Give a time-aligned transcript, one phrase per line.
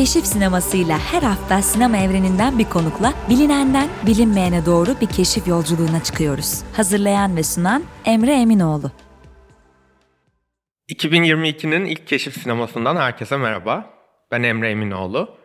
[0.00, 6.62] Keşif sinemasıyla her hafta sinema evreninden bir konukla bilinenden bilinmeyene doğru bir keşif yolculuğuna çıkıyoruz.
[6.76, 8.90] Hazırlayan ve sunan Emre Eminoğlu.
[10.88, 13.90] 2022'nin ilk keşif sinemasından herkese merhaba.
[14.30, 15.36] Ben Emre Eminoğlu.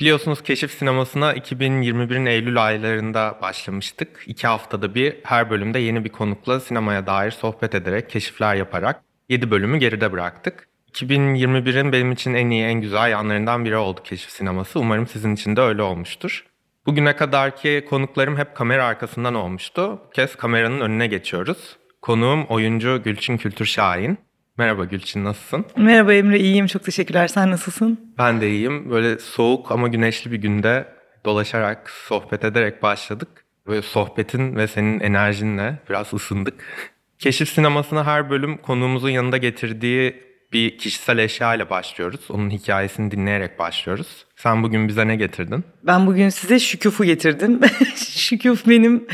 [0.00, 4.24] Biliyorsunuz keşif sinemasına 2021'in Eylül aylarında başlamıştık.
[4.26, 9.50] İki haftada bir her bölümde yeni bir konukla sinemaya dair sohbet ederek, keşifler yaparak 7
[9.50, 10.68] bölümü geride bıraktık.
[10.92, 14.80] 2021'in benim için en iyi, en güzel yanlarından biri oldu keşif sineması.
[14.80, 16.44] Umarım sizin için de öyle olmuştur.
[16.86, 20.00] Bugüne kadarki konuklarım hep kamera arkasından olmuştu.
[20.06, 21.76] Bu kez kameranın önüne geçiyoruz.
[22.02, 24.18] Konuğum oyuncu Gülçin Kültür Şahin.
[24.58, 25.64] Merhaba Gülçin nasılsın?
[25.76, 28.14] Merhaba Emre iyiyim çok teşekkürler sen nasılsın?
[28.18, 28.90] Ben de iyiyim.
[28.90, 30.88] Böyle soğuk ama güneşli bir günde
[31.24, 33.28] dolaşarak, sohbet ederek başladık.
[33.66, 36.54] Böyle sohbetin ve senin enerjinle biraz ısındık.
[37.18, 42.20] Keşif sinemasına her bölüm konuğumuzun yanında getirdiği bir kişisel eşya ile başlıyoruz.
[42.30, 44.24] Onun hikayesini dinleyerek başlıyoruz.
[44.36, 45.64] Sen bugün bize ne getirdin?
[45.82, 47.60] Ben bugün size şüküfü getirdim.
[47.96, 49.06] Şüküf benim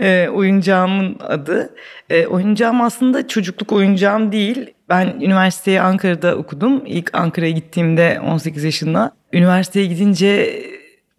[0.00, 1.74] e, oyuncağımın adı.
[2.10, 4.74] E, oyuncağım aslında çocukluk oyuncağım değil.
[4.88, 6.82] Ben üniversiteyi Ankara'da okudum.
[6.86, 9.16] İlk Ankara'ya gittiğimde 18 yaşında.
[9.32, 10.62] Üniversiteye gidince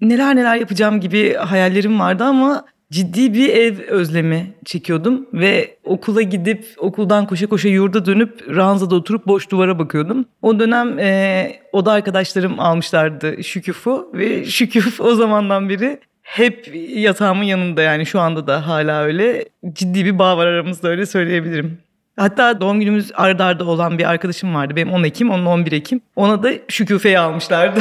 [0.01, 6.65] neler neler yapacağım gibi hayallerim vardı ama ciddi bir ev özlemi çekiyordum ve okula gidip
[6.77, 10.25] okuldan koşa koşa yurda dönüp ranzada oturup boş duvara bakıyordum.
[10.41, 17.81] O dönem e, oda arkadaşlarım almışlardı Şüküf'ü ve Şüküf o zamandan beri hep yatağımın yanında
[17.81, 21.77] yani şu anda da hala öyle ciddi bir bağ var aramızda öyle söyleyebilirim.
[22.19, 24.75] Hatta doğum günümüz ardarda arda olan bir arkadaşım vardı.
[24.75, 26.01] Benim 10 Ekim, onun 11 Ekim.
[26.15, 27.79] Ona da Şüküfe'yi almışlardı.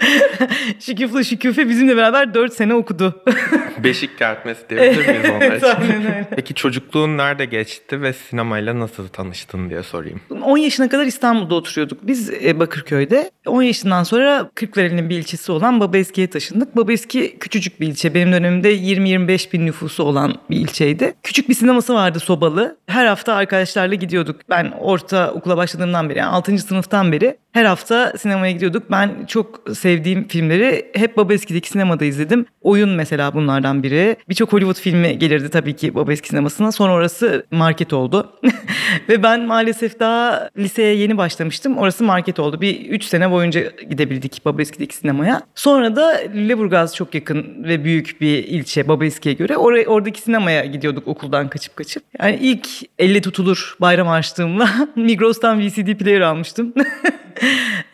[0.80, 3.22] Şüküf'le Şüküfe bizimle beraber 4 sene okudu.
[3.84, 6.28] Beşik kertmesi diyebilir miyiz onlar aynen öyle.
[6.36, 10.20] Peki çocukluğun nerede geçti ve sinemayla nasıl tanıştın diye sorayım.
[10.42, 13.30] 10 yaşına kadar İstanbul'da oturuyorduk biz e, Bakırköy'de.
[13.46, 16.76] 10 yaşından sonra Kırklareli'nin bir ilçesi olan Babaeski'ye taşındık.
[16.76, 18.14] Babaeski küçücük bir ilçe.
[18.14, 21.14] Benim dönemimde 20-25 bin nüfusu olan bir ilçeydi.
[21.22, 22.78] Küçük bir sineması vardı sobalı.
[22.86, 24.40] Her hafta arkadaşlarla gidiyorduk.
[24.50, 26.58] Ben orta okula başladığımdan beri yani 6.
[26.58, 28.90] sınıftan beri her hafta sinemaya gidiyorduk.
[28.90, 32.46] Ben çok sevdiğim filmleri hep Babaeski'deki sinemada izledim.
[32.62, 34.16] Oyun mesela bunlardan biri.
[34.28, 36.72] Birçok Hollywood filmi gelirdi tabii ki Babaeski sinemasına.
[36.72, 38.32] Sonra orası market oldu.
[39.08, 41.78] Ve ben maalesef daha liseye yeni başlamıştım.
[41.78, 42.60] Orası market oldu.
[42.60, 45.40] Bir 3 sene boyunca gidebildik Babaeski'deki sinemaya.
[45.54, 49.56] Sonra da Lüleburgaz çok yakın ve büyük bir ilçe Babaeski'ye göre.
[49.56, 52.02] Oraya, oradaki sinemaya gidiyorduk okuldan kaçıp kaçıp.
[52.20, 52.68] Yani ilk
[52.98, 56.74] elle tutulur bayram açtığımla Migros'tan VCD player almıştım.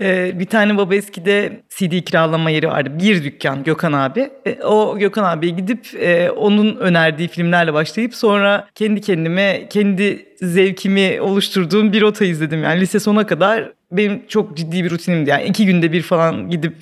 [0.01, 2.91] Ee, bir tane baba eskide CD kiralama yeri vardı.
[2.99, 4.31] Bir dükkan Gökhan abi.
[4.47, 11.21] Ee, o Gökhan abiye gidip e, onun önerdiği filmlerle başlayıp sonra kendi kendime kendi zevkimi
[11.21, 12.63] oluşturduğum bir rota izledim.
[12.63, 15.31] Yani lise sona kadar benim çok ciddi bir rutinimdi.
[15.31, 16.75] Yani iki günde bir falan gidip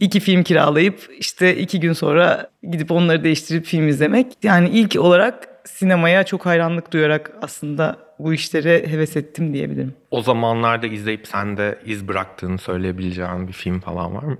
[0.00, 4.26] iki film kiralayıp işte iki gün sonra gidip onları değiştirip film izlemek.
[4.42, 9.94] Yani ilk olarak sinemaya çok hayranlık duyarak aslında bu işlere heves ettim diyebilirim.
[10.10, 14.38] O zamanlarda izleyip sende iz bıraktığını söyleyebileceğin bir film falan var mı?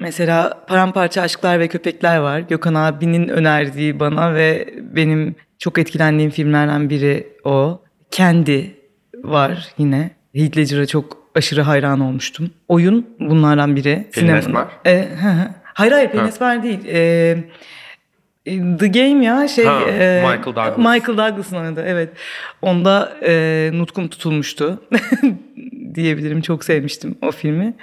[0.00, 2.40] Mesela Paramparça Aşklar ve Köpekler var.
[2.40, 7.82] Gökhan abinin önerdiği bana ve benim çok etkilendiğim filmlerden biri o.
[8.10, 8.74] Kendi
[9.24, 10.10] var yine.
[10.34, 12.50] Heath Ledger'a çok aşırı hayran olmuştum.
[12.68, 14.06] Oyun bunlardan biri.
[14.12, 14.66] Pelin Esmer?
[14.86, 15.08] E,
[15.64, 16.80] hayır hayır Pelin Esmer değil.
[16.88, 17.36] E,
[18.78, 20.78] The Game ya şey ha, e, Michael Douglas.
[20.78, 22.08] Michael Douglas'ın oynadı evet.
[22.62, 24.82] Onda e, nutkum tutulmuştu
[25.94, 26.40] diyebilirim.
[26.40, 27.74] Çok sevmiştim o filmi.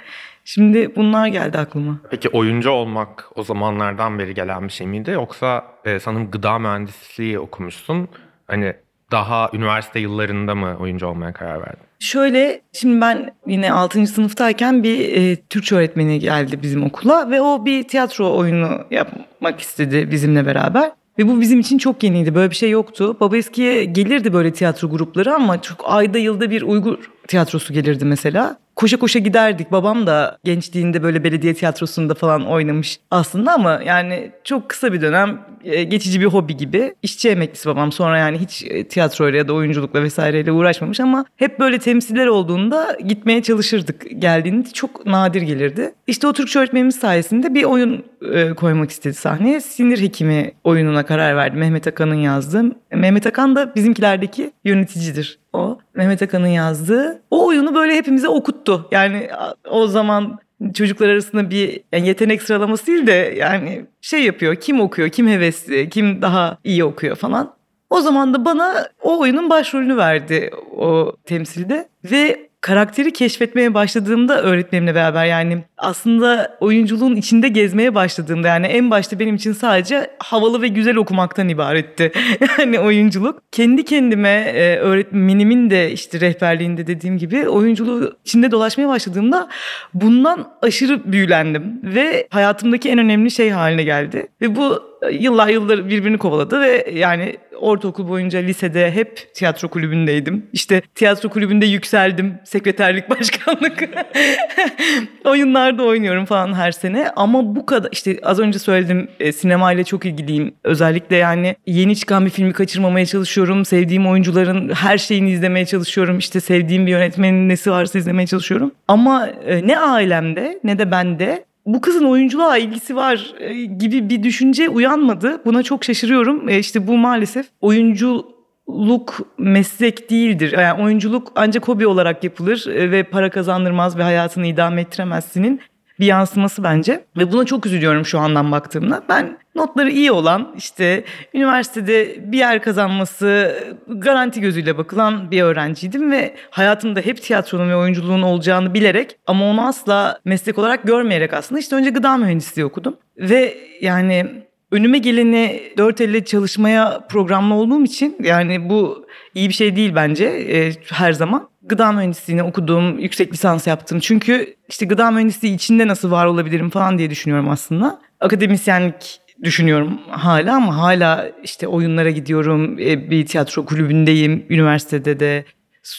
[0.44, 2.00] Şimdi bunlar geldi aklıma.
[2.10, 5.10] Peki oyuncu olmak o zamanlardan beri gelen bir şey miydi?
[5.10, 8.08] Yoksa e, sanırım gıda mühendisliği okumuşsun.
[8.46, 8.74] Hani
[9.14, 11.82] daha üniversite yıllarında mı oyuncu olmaya karar verdin?
[11.98, 14.06] Şöyle şimdi ben yine 6.
[14.06, 20.10] sınıftayken bir e, Türkçe öğretmeni geldi bizim okula ve o bir tiyatro oyunu yapmak istedi
[20.10, 20.92] bizimle beraber.
[21.18, 22.34] Ve bu bizim için çok yeniydi.
[22.34, 23.16] Böyle bir şey yoktu.
[23.20, 26.98] Baba eskiye gelirdi böyle tiyatro grupları ama çok ayda yılda bir Uygur
[27.28, 29.72] tiyatrosu gelirdi mesela koşa koşa giderdik.
[29.72, 35.40] Babam da gençliğinde böyle belediye tiyatrosunda falan oynamış aslında ama yani çok kısa bir dönem
[35.64, 36.94] e, geçici bir hobi gibi.
[37.02, 41.60] İşçi emeklisi babam sonra yani hiç e, tiyatroyla ya da oyunculukla vesaireyle uğraşmamış ama hep
[41.60, 44.06] böyle temsiller olduğunda gitmeye çalışırdık.
[44.18, 45.94] Geldiğinde çok nadir gelirdi.
[46.06, 49.60] İşte o Türkçe öğretmenimiz sayesinde bir oyun e, koymak istedi sahneye.
[49.60, 51.56] Sinir Hekimi oyununa karar verdi.
[51.56, 52.64] Mehmet Akan'ın yazdığı.
[52.92, 55.78] Mehmet Akan da bizimkilerdeki yöneticidir o.
[55.94, 57.22] Mehmet Akan'ın yazdığı.
[57.30, 58.88] O oyunu böyle hepimize okuttu.
[58.90, 59.28] Yani
[59.70, 60.38] o zaman
[60.74, 64.56] çocuklar arasında bir yani yetenek sıralaması değil de yani şey yapıyor.
[64.56, 67.54] Kim okuyor, kim hevesli, kim daha iyi okuyor falan.
[67.90, 74.94] O zaman da bana o oyunun başrolünü verdi o temsilde ve karakteri keşfetmeye başladığımda öğretmenimle
[74.94, 80.68] beraber yani aslında oyunculuğun içinde gezmeye başladığımda yani en başta benim için sadece havalı ve
[80.68, 82.12] güzel okumaktan ibaretti.
[82.58, 83.42] yani oyunculuk.
[83.52, 89.48] Kendi kendime e, öğretmenimin de işte rehberliğinde dediğim gibi oyunculuğu içinde dolaşmaya başladığımda
[89.94, 94.26] bundan aşırı büyülendim ve hayatımdaki en önemli şey haline geldi.
[94.40, 100.46] Ve bu yıllar yıllar birbirini kovaladı ve yani ortaokul boyunca lisede hep tiyatro kulübündeydim.
[100.52, 102.34] İşte tiyatro kulübünde yükseldim.
[102.44, 103.84] Sekreterlik, başkanlık.
[105.24, 107.10] Oyunlarda oynuyorum falan her sene.
[107.16, 110.54] Ama bu kadar işte az önce söyledim e, sinemayla çok ilgiliyim.
[110.64, 113.64] Özellikle yani yeni çıkan bir filmi kaçırmamaya çalışıyorum.
[113.64, 116.18] Sevdiğim oyuncuların her şeyini izlemeye çalışıyorum.
[116.18, 118.72] İşte sevdiğim bir yönetmenin nesi varsa izlemeye çalışıyorum.
[118.88, 124.22] Ama e, ne ailemde ne de bende bu kızın oyunculuğa ilgisi var e, gibi bir
[124.22, 125.40] düşünce uyanmadı.
[125.44, 126.48] Buna çok şaşırıyorum.
[126.48, 130.52] E, işte bu maalesef oyunculuk meslek değildir.
[130.58, 135.60] Yani oyunculuk ancak hobi olarak yapılır e, ve para kazandırmaz ve hayatını idame ettiremezsinin
[136.00, 137.04] bir yansıması bence.
[137.16, 139.02] Ve buna çok üzülüyorum şu andan baktığımda.
[139.08, 141.04] Ben notları iyi olan işte
[141.34, 143.58] üniversitede bir yer kazanması
[143.88, 149.66] garanti gözüyle bakılan bir öğrenciydim ve hayatımda hep tiyatronun ve oyunculuğun olacağını bilerek ama onu
[149.66, 152.96] asla meslek olarak görmeyerek aslında işte önce gıda mühendisliği okudum.
[153.18, 159.76] Ve yani önüme geleni dört elle çalışmaya programlı olduğum için yani bu iyi bir şey
[159.76, 161.48] değil bence e, her zaman.
[161.68, 164.00] Gıda mühendisliğini okudum, yüksek lisans yaptım.
[164.00, 168.00] Çünkü işte gıda mühendisliği içinde nasıl var olabilirim falan diye düşünüyorum aslında.
[168.20, 172.78] Akademisyenlik düşünüyorum hala ama hala işte oyunlara gidiyorum.
[172.78, 175.44] E, bir tiyatro kulübündeyim, üniversitede de,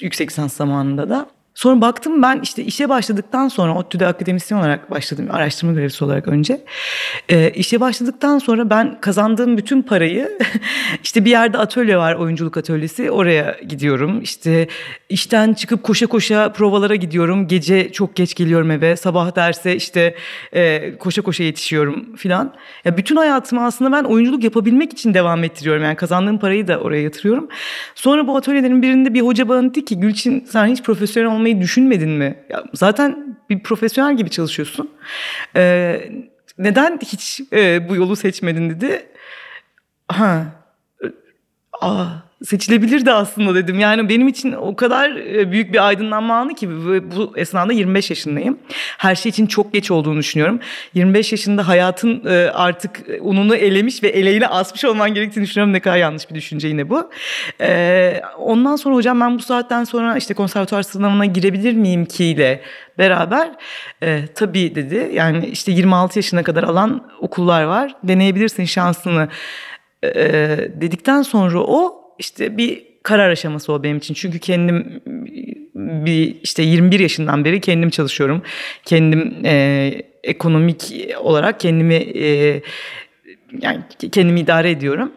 [0.01, 1.27] yüksek lisans zamanında da.
[1.56, 6.62] Sonra baktım ben işte işe başladıktan sonra ODTÜ'de akademisyen olarak başladım araştırma görevlisi olarak önce.
[7.30, 10.40] E, işe başladıktan sonra ben kazandığım bütün parayı
[11.04, 14.22] işte bir yerde atölye var oyunculuk atölyesi oraya gidiyorum.
[14.22, 14.68] İşte
[15.10, 17.48] işten çıkıp koşa koşa provalara gidiyorum.
[17.48, 20.16] Gece çok geç geliyorum eve sabah derse işte
[20.54, 22.54] e, koşa koşa yetişiyorum filan.
[22.86, 25.84] Ya bütün hayatımı aslında ben oyunculuk yapabilmek için devam ettiriyorum.
[25.84, 27.50] Yani kazandığım parayı da oraya yatırıyorum.
[27.96, 32.09] Sonra bu atölyelerin birinde bir hoca bana dedi ki Gülçin sen hiç profesyonel olmayı düşünmedin
[32.09, 32.36] mi?
[32.50, 34.89] Ya zaten bir profesyonel gibi çalışıyorsun.
[35.56, 36.12] Ee,
[36.57, 39.07] neden hiç e, bu yolu seçmedin dedi.
[40.07, 40.45] Ha.
[41.81, 42.06] Aa,
[42.45, 43.80] seçilebilirdi aslında dedim.
[43.80, 46.69] Yani benim için o kadar e, büyük bir aydınlanma anı ki
[47.16, 48.57] bu esnada 25 yaşındayım.
[48.98, 50.60] Her şey için çok geç olduğunu düşünüyorum.
[50.94, 55.74] 25 yaşında hayatın e, artık ununu elemiş ve eleğine asmış olman gerektiğini düşünüyorum.
[55.74, 57.12] Ne kadar yanlış bir düşünce yine bu.
[57.62, 62.62] E, ondan sonra hocam ben bu saatten sonra işte konservatuar sınavına girebilir miyim ki ile
[62.98, 63.51] beraber
[64.04, 65.10] e, tabii dedi.
[65.13, 67.95] Yani işte 26 yaşına kadar alan okullar var.
[68.04, 69.27] Deneyebilirsin şansını
[70.16, 74.13] e, dedikten sonra o işte bir karar aşaması o benim için.
[74.13, 75.02] Çünkü kendim
[75.75, 78.42] bir işte 21 yaşından beri kendim çalışıyorum.
[78.86, 79.94] Kendim e,
[80.24, 82.62] ekonomik olarak kendimi e,
[83.62, 83.80] yani
[84.12, 85.12] kendimi idare ediyorum.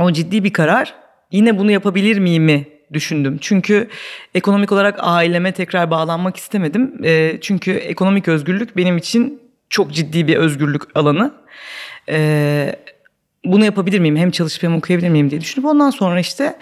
[0.00, 0.94] O ciddi bir karar.
[1.32, 3.38] Yine bunu yapabilir miyim mi düşündüm.
[3.40, 3.88] Çünkü
[4.34, 7.00] ekonomik olarak aileme tekrar bağlanmak istemedim.
[7.04, 11.34] E, çünkü ekonomik özgürlük benim için çok ciddi bir özgürlük alanı.
[12.08, 12.76] E,
[13.52, 14.16] bunu yapabilir miyim?
[14.16, 16.56] Hem çalışıp hem okuyabilir miyim diye düşünüp ondan sonra işte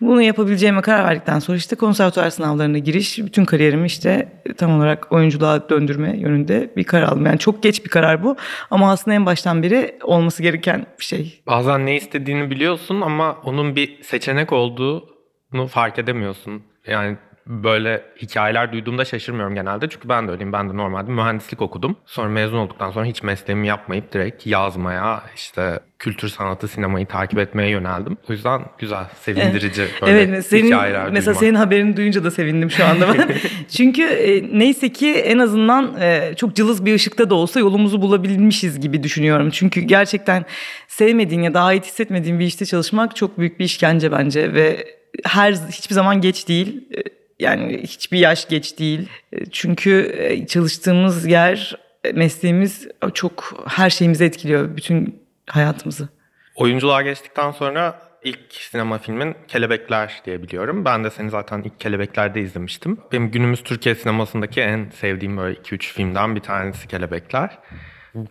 [0.00, 5.68] bunu yapabileceğime karar verdikten sonra işte konservatuar sınavlarına giriş, bütün kariyerimi işte tam olarak oyunculuğa
[5.68, 7.26] döndürme yönünde bir karar aldım.
[7.26, 8.36] Yani çok geç bir karar bu
[8.70, 11.42] ama aslında en baştan beri olması gereken bir şey.
[11.46, 16.62] Bazen ne istediğini biliyorsun ama onun bir seçenek olduğunu fark edemiyorsun.
[16.86, 19.88] Yani böyle hikayeler duyduğumda şaşırmıyorum genelde.
[19.88, 20.52] Çünkü ben de öyleyim.
[20.52, 21.96] Ben de normalde mühendislik okudum.
[22.06, 27.70] Sonra mezun olduktan sonra hiç mesleğimi yapmayıp direkt yazmaya, işte kültür sanatı, sinemayı takip etmeye
[27.70, 28.16] yöneldim.
[28.30, 31.40] O yüzden güzel, sevindirici böyle evet, senin, hikayeler Mesela duymak.
[31.40, 33.28] senin haberini duyunca da sevindim şu anda ben.
[33.68, 38.80] Çünkü e, neyse ki en azından e, çok cılız bir ışıkta da olsa yolumuzu bulabilmişiz
[38.80, 39.50] gibi düşünüyorum.
[39.50, 40.44] Çünkü gerçekten
[40.88, 44.86] sevmediğin ya da ait hissetmediğin bir işte çalışmak çok büyük bir işkence bence ve
[45.24, 46.88] her hiçbir zaman geç değil.
[46.96, 49.08] E, yani hiçbir yaş geç değil.
[49.50, 50.14] Çünkü
[50.48, 51.76] çalıştığımız yer,
[52.14, 54.76] mesleğimiz çok her şeyimizi etkiliyor.
[54.76, 56.08] Bütün hayatımızı.
[56.56, 60.84] Oyunculuğa geçtikten sonra ilk sinema filmin Kelebekler diye biliyorum.
[60.84, 62.98] Ben de seni zaten ilk Kelebekler'de izlemiştim.
[63.12, 67.58] Benim günümüz Türkiye sinemasındaki en sevdiğim böyle 2-3 filmden bir tanesi Kelebekler.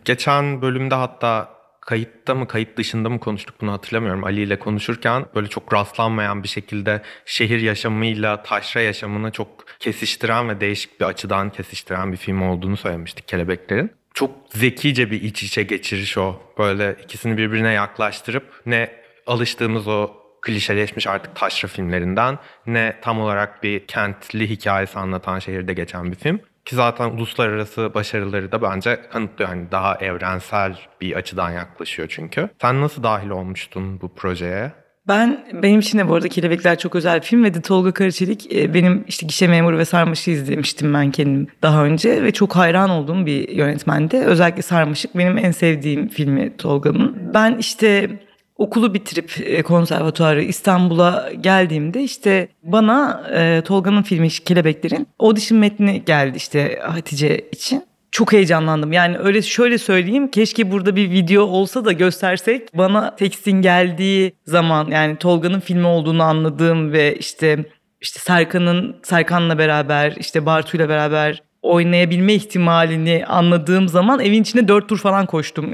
[0.04, 1.53] Geçen bölümde hatta
[1.86, 4.24] kayıtta mı kayıt dışında mı konuştuk bunu hatırlamıyorum.
[4.24, 9.48] Ali ile konuşurken böyle çok rastlanmayan bir şekilde şehir yaşamıyla taşra yaşamını çok
[9.80, 13.90] kesiştiren ve değişik bir açıdan kesiştiren bir film olduğunu söylemiştik Kelebeklerin.
[14.14, 16.40] Çok zekice bir iç içe geçiriş o.
[16.58, 18.90] Böyle ikisini birbirine yaklaştırıp ne
[19.26, 20.10] alıştığımız o
[20.42, 26.40] klişeleşmiş artık taşra filmlerinden ne tam olarak bir kentli hikayesi anlatan şehirde geçen bir film.
[26.64, 29.50] Ki zaten uluslararası başarıları da bence kanıtlıyor.
[29.50, 32.48] Hani daha evrensel bir açıdan yaklaşıyor çünkü.
[32.60, 34.72] Sen nasıl dahil olmuştun bu projeye?
[35.08, 38.52] Ben benim için de bu arada Kelebekler çok özel bir film ve de Tolga Karaçelik
[38.52, 42.90] e, benim işte Gişe Memuru ve Sarmaşık'ı izlemiştim ben kendim daha önce ve çok hayran
[42.90, 44.16] olduğum bir yönetmendi.
[44.16, 47.30] Özellikle Sarmaşık benim en sevdiğim filmi Tolga'nın.
[47.34, 48.10] Ben işte
[48.56, 56.36] okulu bitirip e, konservatuarı İstanbul'a geldiğimde işte bana e, Tolga'nın filmi Kelebekler'in audition metni geldi
[56.36, 57.84] işte Hatice için.
[58.10, 58.92] Çok heyecanlandım.
[58.92, 60.30] Yani öyle şöyle söyleyeyim.
[60.30, 62.78] Keşke burada bir video olsa da göstersek.
[62.78, 67.64] Bana tekstin geldiği zaman yani Tolga'nın filmi olduğunu anladığım ve işte
[68.00, 74.98] işte Serkan'ın Serkan'la beraber işte Bartu'yla beraber oynayabilme ihtimalini anladığım zaman evin içinde dört tur
[74.98, 75.72] falan koştum.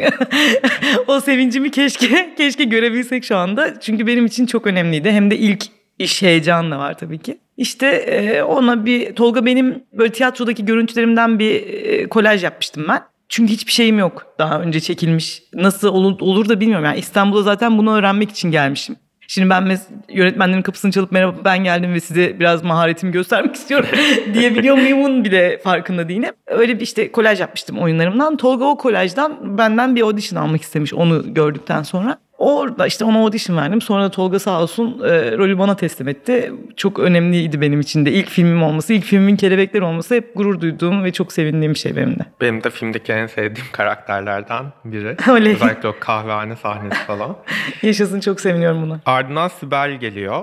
[1.07, 3.81] o sevincimi keşke keşke görebilsek şu anda.
[3.81, 5.11] Çünkü benim için çok önemliydi.
[5.11, 5.65] Hem de ilk
[5.99, 7.39] iş heyecanı da var tabii ki.
[7.57, 13.03] İşte ona bir Tolga benim böyle tiyatrodaki görüntülerimden bir kolaj yapmıştım ben.
[13.29, 15.43] Çünkü hiçbir şeyim yok daha önce çekilmiş.
[15.55, 16.85] Nasıl olur, olur da bilmiyorum.
[16.85, 18.97] Yani İstanbul'a zaten bunu öğrenmek için gelmişim.
[19.31, 23.89] Şimdi ben mes- yönetmenlerin kapısını çalıp merhaba ben geldim ve size biraz maharetimi göstermek istiyorum
[24.35, 26.33] diyebiliyor muyumun bile farkında değilim.
[26.47, 28.37] Öyle bir işte kolaj yapmıştım oyunlarımdan.
[28.37, 32.19] Tolga o kolajdan benden bir audition almak istemiş onu gördükten sonra.
[32.41, 33.81] Orada işte ona audition verdim.
[33.81, 36.53] Sonra Tolga sağ olsun e, rolü bana teslim etti.
[36.77, 38.13] Çok önemliydi benim için de.
[38.13, 41.97] İlk filmim olması, ilk filmimin Kelebekler olması hep gurur duyduğum ve çok sevindiğim bir şey
[41.97, 42.23] benim de.
[42.41, 45.17] Benim de filmdeki en sevdiğim karakterlerden biri.
[45.31, 45.53] Oley.
[45.55, 47.37] Özellikle o kahvehane sahnesi falan.
[47.83, 49.01] Yaşasın çok seviniyorum buna.
[49.07, 50.43] Ardından Sibel geliyor.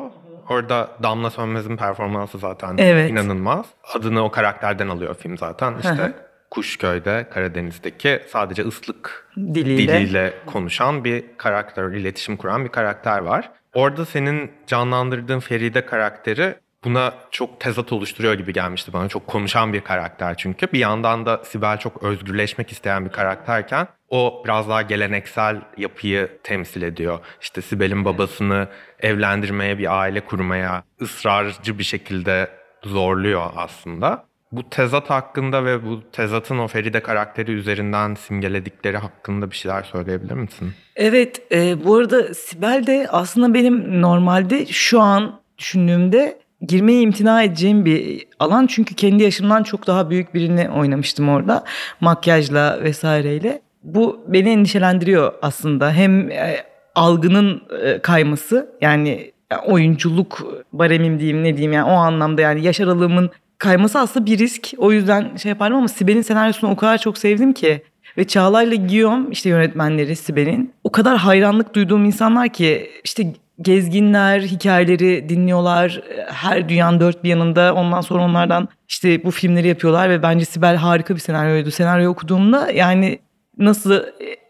[0.50, 3.12] Orada Damla Sönmez'in performansı zaten Evet.
[3.12, 3.66] inanılmaz.
[3.94, 5.74] Adını o karakterden alıyor film zaten.
[5.78, 6.14] İşte.
[6.52, 9.94] Kuşköy'de, Karadeniz'deki sadece ıslık Diliyle.
[9.94, 13.52] diliyle konuşan bir karakter, iletişim kuran bir karakter var.
[13.74, 19.10] Orada senin canlandırdığın Feride karakteri buna çok tezat oluşturuyor gibi gelmişti bana.
[19.10, 20.68] Çok konuşan bir karakter çünkü.
[20.74, 26.82] Bir yandan da Sibel çok özgürleşmek isteyen bir karakterken o biraz daha geleneksel yapıyı temsil
[26.82, 27.20] ediyor.
[27.42, 28.68] İşte Sibel'in babasını
[29.00, 32.50] evlendirmeye, bir aile kurmaya ısrarcı bir şekilde
[32.84, 34.27] zorluyor aslında.
[34.52, 40.34] Bu tezat hakkında ve bu tezatın o Feride karakteri üzerinden simgeledikleri hakkında bir şeyler söyleyebilir
[40.34, 40.74] misin?
[40.96, 47.86] Evet, e, bu arada Sibel de aslında benim normalde şu an düşündüğümde girmeye imtina edeceğim
[47.86, 48.68] bir alan.
[48.68, 51.64] Çünkü kendi yaşımdan çok daha büyük birini oynamıştım orada.
[52.02, 53.62] Makyajla vesaireyle.
[53.84, 55.92] Bu beni endişelendiriyor aslında.
[55.94, 56.58] Hem e,
[56.96, 59.32] algının e, kayması yani
[59.66, 64.74] oyunculuk baremim diyeyim ne diyeyim yani o anlamda yani yaş aralığımın kayması aslında bir risk.
[64.78, 67.82] O yüzden şey yapardım ama Sibel'in senaryosunu o kadar çok sevdim ki.
[68.18, 75.30] Ve Çağla'yla Guillaume işte yönetmenleri Sibel'in o kadar hayranlık duyduğum insanlar ki işte gezginler, hikayeleri
[75.30, 76.02] dinliyorlar.
[76.28, 80.76] Her dünyanın dört bir yanında ondan sonra onlardan işte bu filmleri yapıyorlar ve bence Sibel
[80.76, 81.72] harika bir senaryoydu.
[81.72, 83.20] Senaryo okuduğumda yani
[83.58, 84.04] nasıl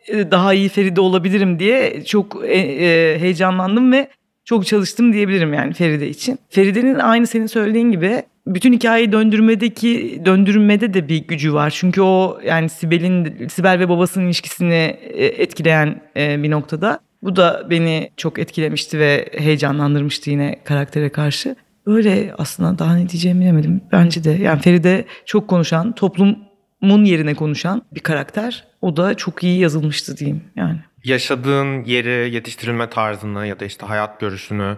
[0.08, 4.10] e, daha iyi Feride olabilirim diye çok e, e, heyecanlandım ve
[4.48, 6.40] çok çalıştım diyebilirim yani Feride için.
[6.50, 11.70] Feride'nin aynı senin söylediğin gibi bütün hikayeyi döndürmedeki döndürmede de bir gücü var.
[11.70, 17.00] Çünkü o yani Sibel'in Sibel ve babasının ilişkisini e, etkileyen e, bir noktada.
[17.22, 21.56] Bu da beni çok etkilemişti ve heyecanlandırmıştı yine karaktere karşı.
[21.86, 23.82] Böyle aslında daha ne diyeceğimi bilemedim.
[23.92, 28.68] Bence de yani Feride çok konuşan, toplumun yerine konuşan bir karakter.
[28.82, 30.80] O da çok iyi yazılmıştı diyeyim yani.
[31.08, 34.78] Yaşadığın yeri, yetiştirilme tarzını ya da işte hayat görüşünü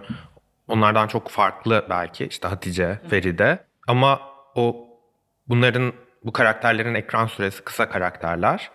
[0.68, 4.20] onlardan çok farklı belki işte Hatice, Feride ama
[4.54, 4.86] o
[5.48, 5.92] bunların
[6.24, 8.70] bu karakterlerin ekran süresi kısa karakterler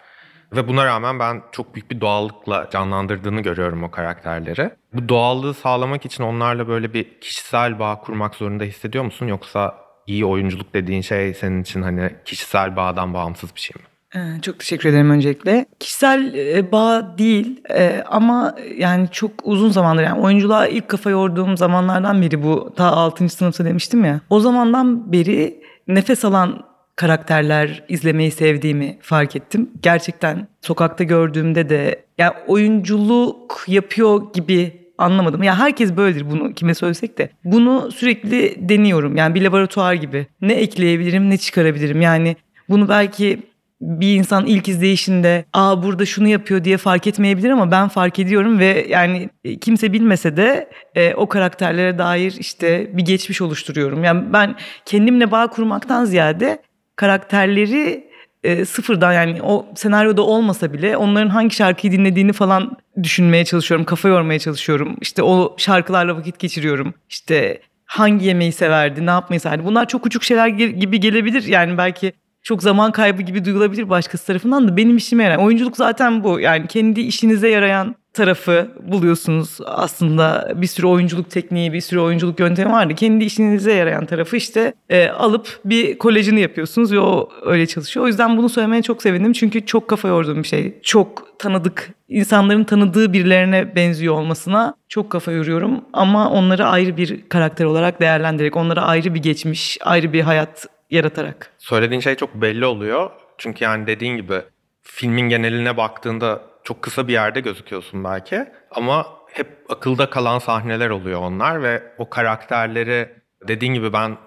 [0.55, 4.71] ve buna rağmen ben çok büyük bir doğallıkla canlandırdığını görüyorum o karakterleri.
[4.93, 9.75] Bu doğallığı sağlamak için onlarla böyle bir kişisel bağ kurmak zorunda hissediyor musun yoksa
[10.07, 13.94] iyi oyunculuk dediğin şey senin için hani kişisel bağdan bağımsız bir şey mi?
[14.15, 15.65] Ee, Çok teşekkür ederim öncelikle.
[15.79, 21.57] Kişisel e, bağ değil e, ama yani çok uzun zamandır yani oyunculuğa ilk kafa yorduğum
[21.57, 23.29] zamanlardan beri bu ta 6.
[23.29, 24.21] sınıfta demiştim ya.
[24.29, 26.63] O zamandan beri nefes alan
[26.95, 29.69] karakterler izlemeyi sevdiğimi fark ettim.
[29.81, 35.43] Gerçekten sokakta gördüğümde de yani oyunculuk yapıyor gibi anlamadım.
[35.43, 37.29] Ya herkes böyledir bunu kime söylesek de.
[37.43, 39.17] Bunu sürekli deniyorum.
[39.17, 40.27] Yani bir laboratuvar gibi.
[40.41, 42.01] Ne ekleyebilirim, ne çıkarabilirim.
[42.01, 42.35] Yani
[42.69, 43.39] bunu belki
[43.81, 48.59] bir insan ilk izleyişinde aa burada şunu yapıyor diye fark etmeyebilir ama ben fark ediyorum
[48.59, 54.03] ve yani e, kimse bilmese de e, o karakterlere dair işte bir geçmiş oluşturuyorum.
[54.03, 54.55] Yani ben
[54.85, 56.61] kendimle bağ kurmaktan ziyade
[56.95, 58.09] karakterleri
[58.43, 63.85] e, sıfırdan yani o senaryoda olmasa bile onların hangi şarkıyı dinlediğini falan düşünmeye çalışıyorum.
[63.85, 64.97] Kafa yormaya çalışıyorum.
[65.01, 66.93] İşte o şarkılarla vakit geçiriyorum.
[67.09, 69.65] İşte hangi yemeği severdi, ne yapmayı severdi.
[69.65, 71.43] Bunlar çok küçük şeyler gibi gelebilir.
[71.43, 72.13] Yani belki
[72.45, 75.41] çok zaman kaybı gibi duyulabilir başkası tarafından da benim işime yarayan.
[75.41, 76.39] Oyunculuk zaten bu.
[76.39, 79.57] Yani kendi işinize yarayan tarafı buluyorsunuz.
[79.65, 82.95] Aslında bir sürü oyunculuk tekniği, bir sürü oyunculuk yöntemi vardı.
[82.95, 88.05] Kendi işinize yarayan tarafı işte e, alıp bir kolejini yapıyorsunuz ve o öyle çalışıyor.
[88.05, 89.33] O yüzden bunu söylemeye çok sevindim.
[89.33, 90.79] Çünkü çok kafa yorduğum bir şey.
[90.81, 95.81] Çok tanıdık, insanların tanıdığı birilerine benziyor olmasına çok kafa yoruyorum.
[95.93, 101.51] Ama onları ayrı bir karakter olarak değerlendirerek, onlara ayrı bir geçmiş, ayrı bir hayat yaratarak.
[101.57, 103.11] Söylediğin şey çok belli oluyor.
[103.37, 104.41] Çünkü yani dediğin gibi
[104.81, 111.21] filmin geneline baktığında çok kısa bir yerde gözüküyorsun belki ama hep akılda kalan sahneler oluyor
[111.21, 113.09] onlar ve o karakterleri
[113.47, 114.17] dediğin gibi ben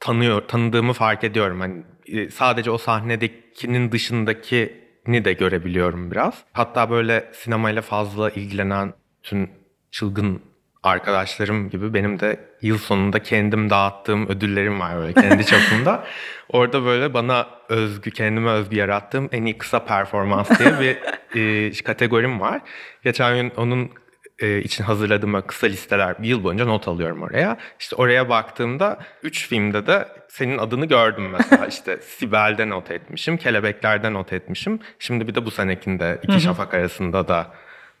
[0.00, 1.60] tanıyor tanıdığımı fark ediyorum.
[1.60, 6.44] Hani e, sadece o sahnedekinin dışındakini de görebiliyorum biraz.
[6.52, 9.50] Hatta böyle sinemayla fazla ilgilenen tüm
[9.90, 10.42] çılgın
[10.82, 16.04] arkadaşlarım gibi benim de yıl sonunda kendim dağıttığım ödüllerim var böyle kendi çapımda.
[16.48, 20.98] Orada böyle bana özgü, kendime özgü yarattığım en iyi kısa performans diye bir
[21.68, 22.60] e, kategorim var.
[23.04, 23.90] Geçen gün onun
[24.38, 27.58] e, için hazırladığım kısa listeler bir yıl boyunca not alıyorum oraya.
[27.80, 31.66] İşte oraya baktığımda 3 filmde de senin adını gördüm mesela.
[31.68, 34.80] işte Sibel'de not etmişim, Kelebekler'de not etmişim.
[34.98, 37.54] Şimdi bir de bu senekinde iki şafak arasında da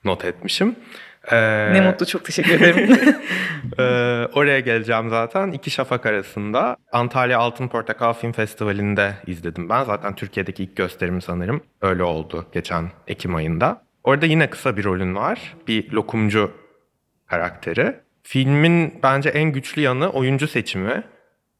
[0.04, 0.76] not etmişim.
[1.32, 2.98] Ee, ne mutlu çok teşekkür ederim.
[3.78, 3.82] e,
[4.34, 5.52] oraya geleceğim zaten.
[5.52, 9.84] İki şafak arasında Antalya Altın Portakal Film Festivali'nde izledim ben.
[9.84, 13.82] Zaten Türkiye'deki ilk gösterim sanırım öyle oldu geçen Ekim ayında.
[14.04, 15.54] Orada yine kısa bir rolün var.
[15.68, 16.52] Bir lokumcu
[17.26, 17.96] karakteri.
[18.22, 21.02] Filmin bence en güçlü yanı oyuncu seçimi.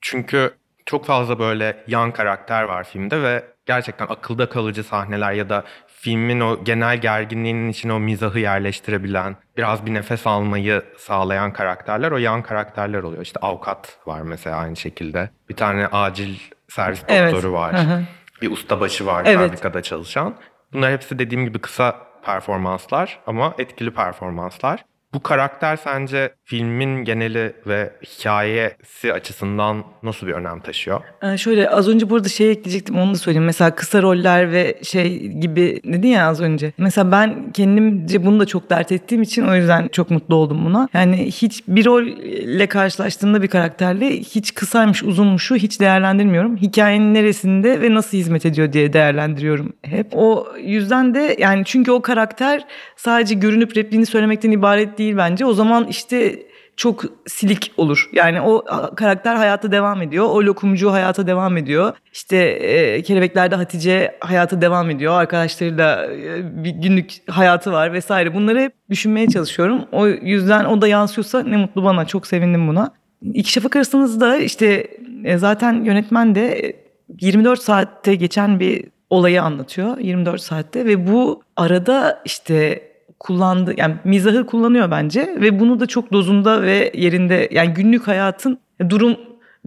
[0.01, 0.51] Çünkü
[0.87, 5.65] çok fazla böyle yan karakter var filmde ve gerçekten akılda kalıcı sahneler ya da
[6.01, 12.17] filmin o genel gerginliğinin içine o mizahı yerleştirebilen, biraz bir nefes almayı sağlayan karakterler o
[12.17, 13.23] yan karakterler oluyor.
[13.23, 15.31] İşte avukat var mesela aynı şekilde.
[15.49, 16.37] Bir tane acil
[16.69, 17.45] servis doktoru evet.
[17.45, 17.75] var.
[17.75, 18.03] Hı-hı.
[18.43, 19.51] Bir ustabaşı var evet.
[19.51, 20.35] fabrikada çalışan.
[20.73, 24.85] Bunlar hepsi dediğim gibi kısa performanslar ama etkili performanslar.
[25.15, 31.01] Bu karakter sence filmin geneli ve hikayesi açısından nasıl bir önem taşıyor?
[31.23, 33.45] Ee, şöyle az önce burada şey ekleyecektim onu da söyleyeyim.
[33.45, 36.73] Mesela kısa roller ve şey gibi dedin ya az önce.
[36.79, 40.89] Mesela ben kendimce bunu da çok dert ettiğim için o yüzden çok mutlu oldum buna.
[40.95, 46.57] Yani hiç bir rolle karşılaştığımda bir karakterle hiç kısaymış uzunmuşu hiç değerlendirmiyorum.
[46.57, 50.07] Hikayenin neresinde ve nasıl hizmet ediyor diye değerlendiriyorum hep.
[50.13, 52.65] O yüzden de yani çünkü o karakter
[52.97, 55.47] sadece görünüp repliğini söylemekten ibaret değil bence.
[55.47, 56.43] O zaman işte
[56.79, 58.11] çok silik olur.
[58.13, 58.65] Yani o
[58.97, 60.25] karakter hayata devam ediyor.
[60.25, 61.93] O lokumcu hayata devam ediyor.
[62.13, 65.15] İşte e, Kelebekler'de Hatice hayata devam ediyor.
[65.15, 68.35] Arkadaşlarıyla e, bir günlük hayatı var vesaire.
[68.35, 69.85] Bunları hep düşünmeye çalışıyorum.
[69.93, 72.05] O yüzden o da yansıyorsa ne mutlu bana.
[72.05, 72.95] Çok sevindim buna.
[73.35, 74.87] İki şafak arasınızda işte
[75.25, 76.77] e, zaten yönetmen de
[77.21, 79.99] 24 saatte geçen bir olayı anlatıyor.
[79.99, 82.88] 24 saatte ve bu arada işte
[83.21, 88.59] kullandı yani mizahı kullanıyor bence ve bunu da çok dozunda ve yerinde yani günlük hayatın
[88.89, 89.17] durum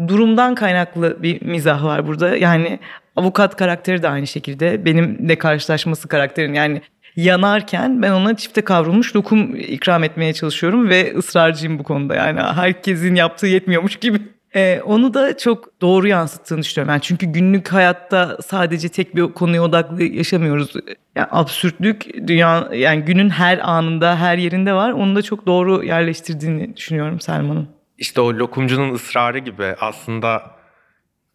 [0.08, 2.38] durumdan kaynaklı bir mizah var burada.
[2.38, 2.80] Yani
[3.16, 6.82] avukat karakteri de aynı şekilde benim de karşılaşması karakterin yani
[7.16, 12.16] yanarken ben ona çifte kavrulmuş lokum ikram etmeye çalışıyorum ve ısrarcıyım bu konuda.
[12.16, 14.22] Yani herkesin yaptığı yetmiyormuş gibi.
[14.56, 16.92] Ee, onu da çok doğru yansıttığını düşünüyorum.
[16.92, 20.74] Yani çünkü günlük hayatta sadece tek bir konuya odaklı yaşamıyoruz.
[21.16, 24.92] Yani absürtlük dünya yani günün her anında, her yerinde var.
[24.92, 27.68] Onu da çok doğru yerleştirdiğini düşünüyorum Selman'ın.
[27.98, 30.44] İşte o lokumcunun ısrarı gibi aslında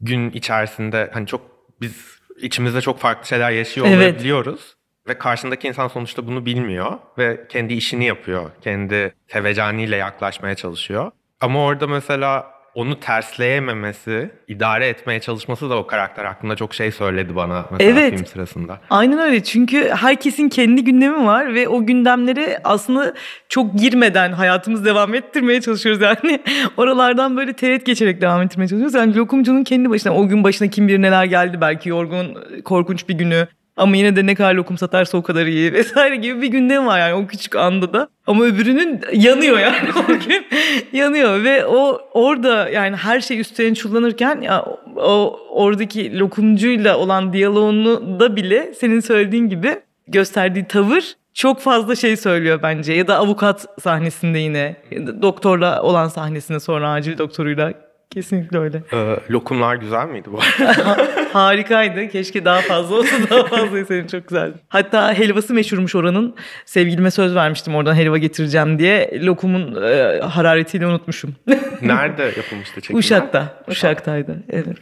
[0.00, 1.40] gün içerisinde hani çok
[1.81, 2.07] biz
[2.40, 4.12] içimizde çok farklı şeyler yaşıyor Evet.
[4.12, 4.76] olabiliyoruz.
[5.09, 8.50] Ve karşındaki insan sonuçta bunu bilmiyor ve kendi işini yapıyor.
[8.61, 11.11] Kendi sevecaniyle yaklaşmaya çalışıyor.
[11.40, 17.37] Ama orada mesela onu tersleyememesi, idare etmeye çalışması da o karakter hakkında çok şey söyledi
[17.37, 18.15] bana mesela Evet.
[18.15, 18.81] film sırasında.
[18.91, 23.15] Aynen öyle çünkü herkesin kendi gündemi var ve o gündemlere aslında
[23.49, 26.41] çok girmeden hayatımızı devam ettirmeye çalışıyoruz yani.
[26.77, 28.95] Oralardan böyle teğet geçerek devam ettirmeye çalışıyoruz.
[28.95, 33.15] Yani lokumcunun kendi başına o gün başına kim bilir neler geldi belki yorgun korkunç bir
[33.15, 33.49] günü.
[33.77, 36.99] Ama yine de ne kadar lokum satarsa o kadar iyi vesaire gibi bir gündem var
[36.99, 38.09] yani o küçük anda da.
[38.27, 40.47] Ama öbürünün yanıyor yani o gün
[40.93, 44.65] yanıyor ve o orada yani her şey üstüne çullanırken ya
[44.97, 49.77] o oradaki lokumcuyla olan diyaloğunu da bile senin söylediğin gibi
[50.09, 52.93] gösterdiği tavır çok fazla şey söylüyor bence.
[52.93, 54.77] Ya da avukat sahnesinde yine
[55.23, 57.73] doktorla olan sahnesinde sonra acil doktoruyla
[58.11, 58.83] Kesinlikle öyle.
[58.92, 60.40] Ee, lokumlar güzel miydi bu?
[61.33, 62.09] Harikaydı.
[62.09, 64.55] Keşke daha fazla olsa daha fazla senin çok güzeldi.
[64.69, 66.37] Hatta helvası meşhurmuş oranın.
[66.64, 69.21] Sevgilime söz vermiştim oradan helva getireceğim diye.
[69.23, 71.35] Lokumun e, hararetiyle unutmuşum.
[71.83, 72.99] Nerede yapılmıştı çekimler?
[72.99, 73.62] Uşak'ta.
[73.69, 74.42] Uşak'taydı.
[74.51, 74.77] Evet.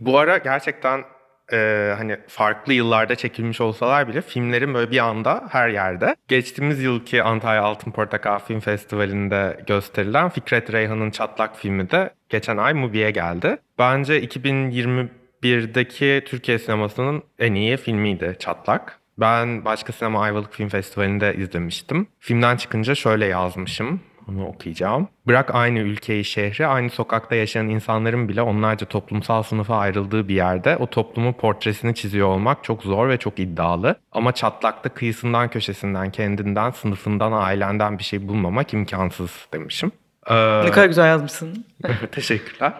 [0.00, 1.00] Bu ara gerçekten
[1.52, 6.16] e, hani farklı yıllarda çekilmiş olsalar bile filmlerin böyle bir anda her yerde.
[6.28, 12.74] Geçtiğimiz yılki Antalya Altın Portakal Film Festivali'nde gösterilen Fikret Reyhan'ın Çatlak filmi de geçen ay
[12.74, 13.56] Mubi'ye geldi.
[13.78, 19.00] Bence 2021'deki Türkiye sinemasının en iyi filmiydi Çatlak.
[19.18, 22.06] Ben Başka Sinema Ayvalık Film Festivali'nde izlemiştim.
[22.20, 24.00] Filmden çıkınca şöyle yazmışım.
[24.28, 25.08] Onu okuyacağım.
[25.26, 30.76] Bırak aynı ülkeyi, şehri, aynı sokakta yaşayan insanların bile onlarca toplumsal sınıfa ayrıldığı bir yerde
[30.76, 33.96] o toplumun portresini çiziyor olmak çok zor ve çok iddialı.
[34.12, 39.92] Ama çatlakta kıyısından, köşesinden, kendinden, sınıfından, ailenden bir şey bulmamak imkansız demişim.
[40.30, 41.64] Ee, Ne kadar güzel yazmışsın.
[42.12, 42.72] Teşekkürler.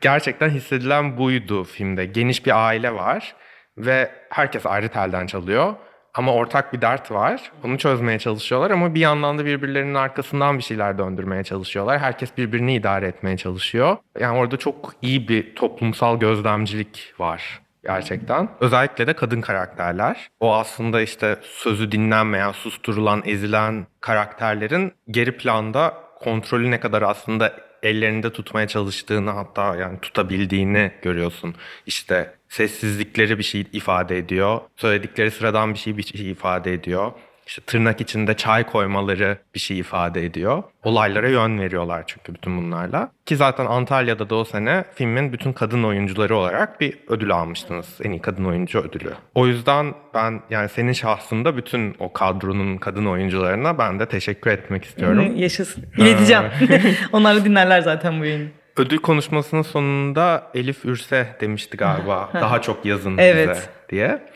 [0.00, 2.06] Gerçekten hissedilen buydu filmde.
[2.06, 3.34] Geniş bir aile var
[3.78, 5.74] ve herkes ayrı telden çalıyor.
[6.18, 7.52] Ama ortak bir dert var.
[7.62, 11.98] Bunu çözmeye çalışıyorlar ama bir yandan da birbirlerinin arkasından bir şeyler döndürmeye çalışıyorlar.
[11.98, 13.96] Herkes birbirini idare etmeye çalışıyor.
[14.20, 18.48] Yani orada çok iyi bir toplumsal gözlemcilik var gerçekten.
[18.60, 20.28] Özellikle de kadın karakterler.
[20.40, 28.32] O aslında işte sözü dinlenmeyen, susturulan, ezilen karakterlerin geri planda kontrolü ne kadar aslında ellerinde
[28.32, 31.54] tutmaya çalıştığını hatta yani tutabildiğini görüyorsun.
[31.86, 34.60] İşte sessizlikleri bir şey ifade ediyor.
[34.76, 37.12] Söyledikleri sıradan bir şey bir şey ifade ediyor.
[37.48, 40.62] İşte tırnak içinde çay koymaları bir şey ifade ediyor.
[40.84, 43.10] Olaylara yön veriyorlar çünkü bütün bunlarla.
[43.26, 47.86] Ki zaten Antalya'da da o sene filmin bütün kadın oyuncuları olarak bir ödül almıştınız.
[48.04, 49.12] En iyi kadın oyuncu ödülü.
[49.34, 54.84] O yüzden ben yani senin şahsında bütün o kadronun kadın oyuncularına ben de teşekkür etmek
[54.84, 55.36] istiyorum.
[55.36, 55.84] Yaşasın.
[55.96, 56.44] İleteceğim.
[57.12, 58.48] Onlar da dinlerler zaten bu yayını.
[58.76, 62.30] Ödül konuşmasının sonunda Elif Ürse demişti galiba.
[62.34, 63.48] daha çok yazın Evet.
[63.48, 64.28] bize diye.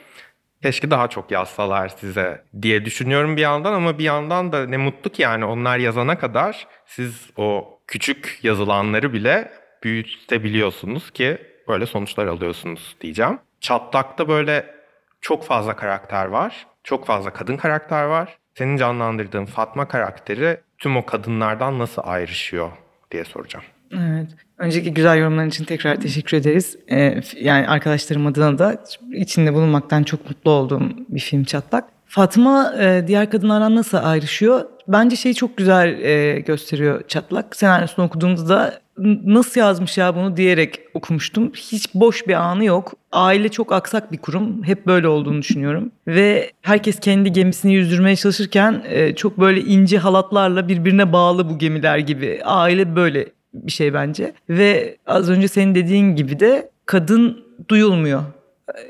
[0.62, 5.10] Keşke daha çok yazsalar size diye düşünüyorum bir yandan ama bir yandan da ne mutlu
[5.10, 12.96] ki yani onlar yazana kadar siz o küçük yazılanları bile büyütebiliyorsunuz ki böyle sonuçlar alıyorsunuz
[13.00, 13.38] diyeceğim.
[13.60, 14.74] Çatlak'ta böyle
[15.20, 16.66] çok fazla karakter var.
[16.84, 18.38] Çok fazla kadın karakter var.
[18.54, 22.70] Senin canlandırdığın Fatma karakteri tüm o kadınlardan nasıl ayrışıyor
[23.10, 23.64] diye soracağım.
[23.92, 24.28] Evet.
[24.58, 26.76] Önceki güzel yorumların için tekrar teşekkür ederiz.
[26.90, 31.84] Ee, yani arkadaşlarım adına da içinde bulunmaktan çok mutlu olduğum bir film Çatlak.
[32.06, 34.60] Fatma e, diğer kadınlardan nasıl ayrışıyor?
[34.88, 37.56] Bence şey çok güzel e, gösteriyor Çatlak.
[37.56, 41.52] Senaryosunu okuduğumda da "N- nasıl yazmış ya bunu diyerek okumuştum.
[41.54, 42.92] Hiç boş bir anı yok.
[43.12, 44.64] Aile çok aksak bir kurum.
[44.64, 45.92] Hep böyle olduğunu düşünüyorum.
[46.06, 51.98] Ve herkes kendi gemisini yüzdürmeye çalışırken e, çok böyle ince halatlarla birbirine bağlı bu gemiler
[51.98, 52.40] gibi.
[52.44, 54.32] Aile böyle bir şey bence.
[54.48, 58.22] Ve az önce senin dediğin gibi de kadın duyulmuyor.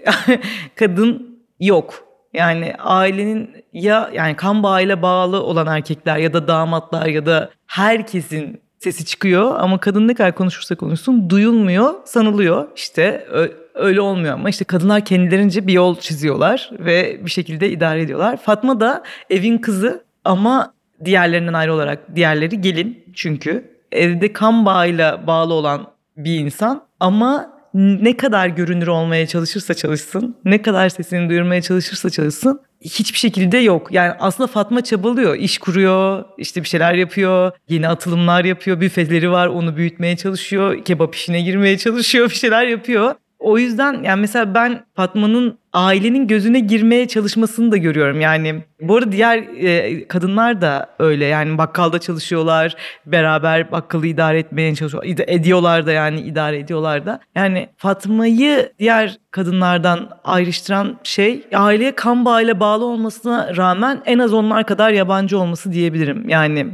[0.74, 2.04] kadın yok.
[2.34, 8.60] Yani ailenin ya yani kan bağıyla bağlı olan erkekler ya da damatlar ya da herkesin
[8.78, 12.68] sesi çıkıyor ama kadın ne kadar konuşursa konuşsun duyulmuyor, sanılıyor.
[12.76, 13.26] İşte
[13.74, 18.36] öyle olmuyor ama işte kadınlar kendilerince bir yol çiziyorlar ve bir şekilde idare ediyorlar.
[18.36, 25.54] Fatma da evin kızı ama diğerlerinden ayrı olarak diğerleri gelin çünkü evde kan bağıyla bağlı
[25.54, 32.10] olan bir insan ama ne kadar görünür olmaya çalışırsa çalışsın, ne kadar sesini duyurmaya çalışırsa
[32.10, 33.92] çalışsın hiçbir şekilde yok.
[33.92, 39.46] Yani aslında Fatma çabalıyor, iş kuruyor, işte bir şeyler yapıyor, yeni atılımlar yapıyor, büfeleri var,
[39.46, 43.14] onu büyütmeye çalışıyor, kebap işine girmeye çalışıyor, bir şeyler yapıyor.
[43.42, 48.20] O yüzden yani mesela ben Fatma'nın ailenin gözüne girmeye çalışmasını da görüyorum.
[48.20, 51.24] Yani bu arada diğer e, kadınlar da öyle.
[51.24, 52.76] Yani bakkalda çalışıyorlar.
[53.06, 55.04] Beraber bakkalı idare etmeye çalışıyor.
[55.04, 57.20] id- Ediyorlar da yani idare ediyorlar da.
[57.34, 64.66] Yani Fatma'yı diğer kadınlardan ayrıştıran şey aileye kan bağıyla bağlı olmasına rağmen en az onlar
[64.66, 66.28] kadar yabancı olması diyebilirim.
[66.28, 66.66] Yani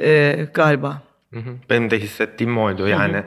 [0.00, 1.02] e, galiba.
[1.34, 1.50] Hı hı.
[1.70, 2.88] Benim de hissettiğim oydu.
[2.88, 3.22] Yani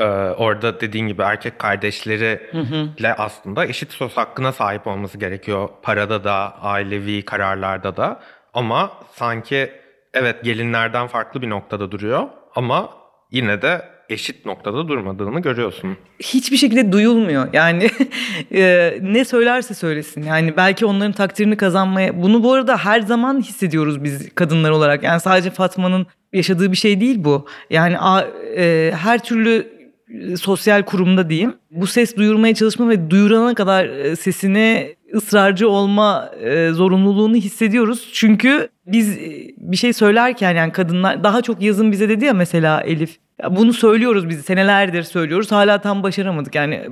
[0.00, 0.04] e,
[0.36, 5.68] orada dediğin gibi erkek kardeşleriyle aslında eşit söz hakkına sahip olması gerekiyor.
[5.82, 8.20] Parada da, ailevi kararlarda da.
[8.54, 9.70] Ama sanki
[10.14, 12.22] evet gelinlerden farklı bir noktada duruyor
[12.54, 12.90] ama
[13.30, 15.96] yine de eşit noktada durmadığını görüyorsun.
[16.20, 17.48] hiçbir şekilde duyulmuyor.
[17.52, 17.90] Yani
[18.54, 20.22] e, ne söylerse söylesin.
[20.22, 25.02] Yani belki onların takdirini kazanmaya bunu bu arada her zaman hissediyoruz biz kadınlar olarak.
[25.02, 27.46] Yani sadece Fatma'nın yaşadığı bir şey değil bu.
[27.70, 29.79] Yani a- e, her türlü
[30.40, 36.70] sosyal kurumda diyeyim bu ses duyurmaya çalışma ve duyurana kadar e, sesine ısrarcı olma e,
[36.70, 38.10] zorunluluğunu hissediyoruz.
[38.12, 42.80] Çünkü biz e, bir şey söylerken yani kadınlar daha çok yazın bize dedi ya mesela
[42.80, 43.18] Elif
[43.50, 45.52] bunu söylüyoruz biz senelerdir söylüyoruz.
[45.52, 46.54] Hala tam başaramadık.
[46.54, 46.82] Yani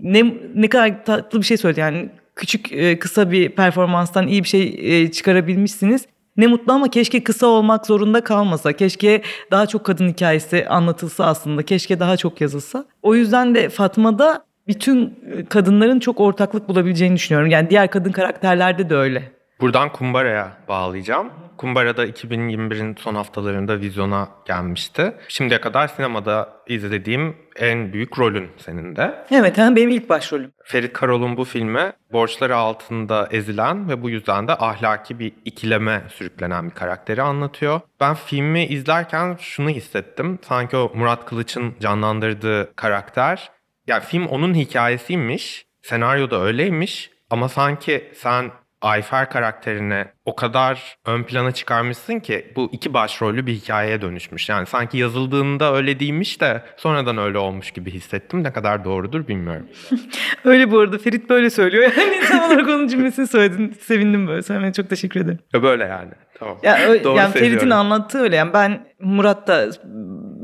[0.00, 1.80] ne ne kadar tatlı bir şey söyledi.
[1.80, 6.06] Yani küçük e, kısa bir performanstan iyi bir şey e, çıkarabilmişsiniz.
[6.36, 8.72] Ne mutlu ama keşke kısa olmak zorunda kalmasa.
[8.72, 11.62] Keşke daha çok kadın hikayesi anlatılsa aslında.
[11.62, 12.84] Keşke daha çok yazılsa.
[13.02, 17.50] O yüzden de Fatma'da bütün kadınların çok ortaklık bulabileceğini düşünüyorum.
[17.50, 19.32] Yani diğer kadın karakterlerde de öyle.
[19.60, 21.30] Buradan Kumbara'ya bağlayacağım.
[21.56, 25.12] Kumbara'da 2021'in son haftalarında vizyona gelmişti.
[25.28, 29.24] Şimdiye kadar sinemada izlediğim en büyük rolün senin de.
[29.30, 30.52] Evet yani benim ilk başrolüm.
[30.64, 36.70] Ferit Karol'un bu filme borçları altında ezilen ve bu yüzden de ahlaki bir ikileme sürüklenen
[36.70, 37.80] bir karakteri anlatıyor.
[38.00, 40.38] Ben filmi izlerken şunu hissettim.
[40.42, 43.50] Sanki o Murat Kılıç'ın canlandırdığı karakter,
[43.86, 48.50] yani film onun hikayesiymiş, senaryo da öyleymiş ama sanki sen
[48.82, 54.48] Ayfer karakterini o kadar ön plana çıkarmışsın ki bu iki başrollü bir hikayeye dönüşmüş.
[54.48, 58.44] Yani sanki yazıldığında öyle değilmiş de sonradan öyle olmuş gibi hissettim.
[58.44, 59.66] Ne kadar doğrudur bilmiyorum.
[60.44, 61.92] öyle bu arada Ferit böyle söylüyor.
[62.00, 63.76] Yani tam olarak onun cümlesini söyledin.
[63.80, 65.38] Sevindim böyle söylemene çok teşekkür ederim.
[65.62, 66.10] Böyle yani.
[66.38, 66.58] Tamam.
[66.62, 68.36] Ya, ö- Doğru yani Ferit'in anlattığı öyle.
[68.36, 69.66] Yani ben Murat da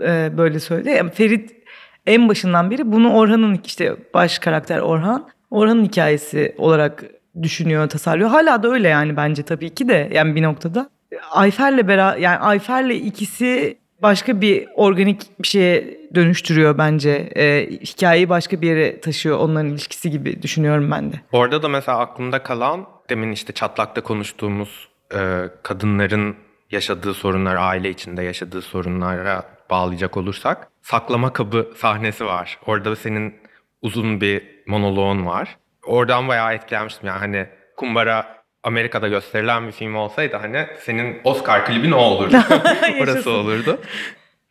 [0.05, 0.89] e, böyle söyledi.
[0.91, 1.53] Yani Ferit
[2.07, 5.29] en başından beri bunu Orhan'ın işte baş karakter Orhan.
[5.51, 7.05] Orhan'ın hikayesi olarak
[7.43, 8.31] düşünüyor, tasarlıyor.
[8.31, 10.91] Hala da öyle yani bence tabii ki de yani bir noktada.
[11.31, 17.11] Ayfer'le beraber yani Ayfer'le ikisi başka bir organik bir şeye dönüştürüyor bence.
[17.37, 21.21] E, hikayeyi başka bir yere taşıyor onların ilişkisi gibi düşünüyorum ben de.
[21.33, 26.37] Orada da mesela aklımda kalan demin işte çatlakta konuştuğumuz e, kadınların
[26.71, 32.59] yaşadığı sorunlar, aile içinde yaşadığı sorunlara bağlayacak olursak saklama kabı sahnesi var.
[32.67, 33.35] Orada senin
[33.83, 35.57] uzun bir monoloğun var.
[35.87, 37.47] Oradan bayağı etkilenmiştim yani hani
[37.77, 42.37] Kumbara Amerika'da gösterilen bir film olsaydı hani senin Oscar klibin o olurdu.
[43.01, 43.81] Orası olurdu.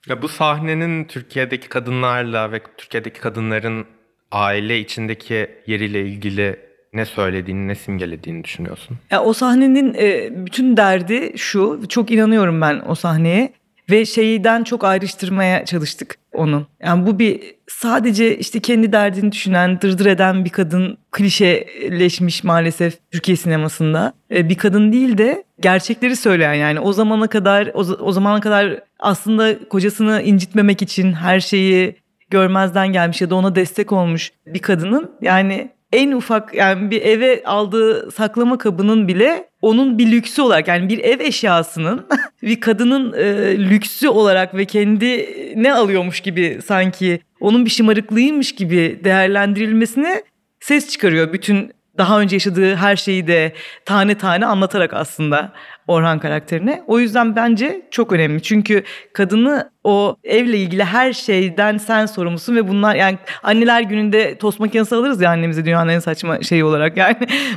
[0.08, 3.86] Ya bu sahnenin Türkiye'deki kadınlarla ve Türkiye'deki kadınların
[4.32, 6.60] aile içindeki yeriyle ilgili
[6.94, 8.98] ne söylediğini, ne simgelediğini düşünüyorsun?
[9.12, 11.82] Ya o sahnenin e, bütün derdi şu.
[11.90, 13.54] Çok inanıyorum ben o sahneye
[13.90, 16.68] ve şeyden çok ayrıştırmaya çalıştık onun.
[16.84, 23.38] Yani bu bir sadece işte kendi derdini düşünen, dırdır eden bir kadın klişeleşmiş maalesef Türkiye
[23.38, 24.14] sinemasında.
[24.32, 28.80] E, bir kadın değil de gerçekleri söyleyen yani o zamana kadar o, o zamana kadar
[29.00, 31.96] aslında kocasını incitmemek için her şeyi
[32.30, 37.44] görmezden gelmiş ya da ona destek olmuş bir kadının yani en ufak yani bir eve
[37.46, 42.06] aldığı saklama kabının bile onun bir lüksü olarak yani bir ev eşyasının
[42.42, 49.00] bir kadının e, lüksü olarak ve kendi ne alıyormuş gibi sanki onun bir şımarıklığıymış gibi
[49.04, 50.24] değerlendirilmesine
[50.60, 51.34] ses çıkarıyor.
[51.34, 53.54] Bütün daha önce yaşadığı her şeyi de
[53.86, 55.52] tane tane anlatarak aslında
[55.88, 56.84] Orhan karakterine.
[56.88, 58.42] O yüzden bence çok önemli.
[58.42, 64.60] Çünkü kadını o evle ilgili her şeyden sen sorumlusun ve bunlar yani anneler gününde tost
[64.60, 66.96] makinesi alırız ya annemize dünyanın en saçma şeyi olarak.
[67.06, 67.16] Yani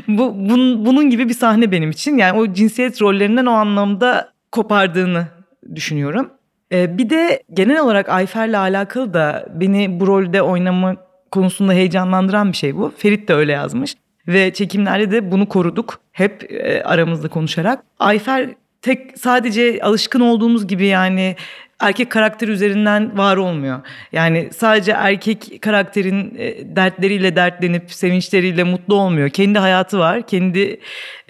[0.09, 2.17] bu bun, bunun gibi bir sahne benim için.
[2.17, 5.27] Yani o cinsiyet rollerinden o anlamda kopardığını
[5.75, 6.31] düşünüyorum.
[6.73, 10.97] Ee, bir de genel olarak Ayfer'le alakalı da beni bu rolde oynama
[11.31, 12.93] konusunda heyecanlandıran bir şey bu.
[12.99, 13.95] Ferit de öyle yazmış
[14.29, 17.85] ve çekimlerde de bunu koruduk hep e, aramızda konuşarak.
[17.99, 18.49] Ayfer
[18.83, 21.37] tek sadece alışkın olduğumuz gibi yani
[21.81, 23.81] erkek karakteri üzerinden var olmuyor.
[24.13, 29.29] Yani sadece erkek karakterin e, dertleriyle dertlenip sevinçleriyle mutlu olmuyor.
[29.29, 30.81] Kendi hayatı var, kendi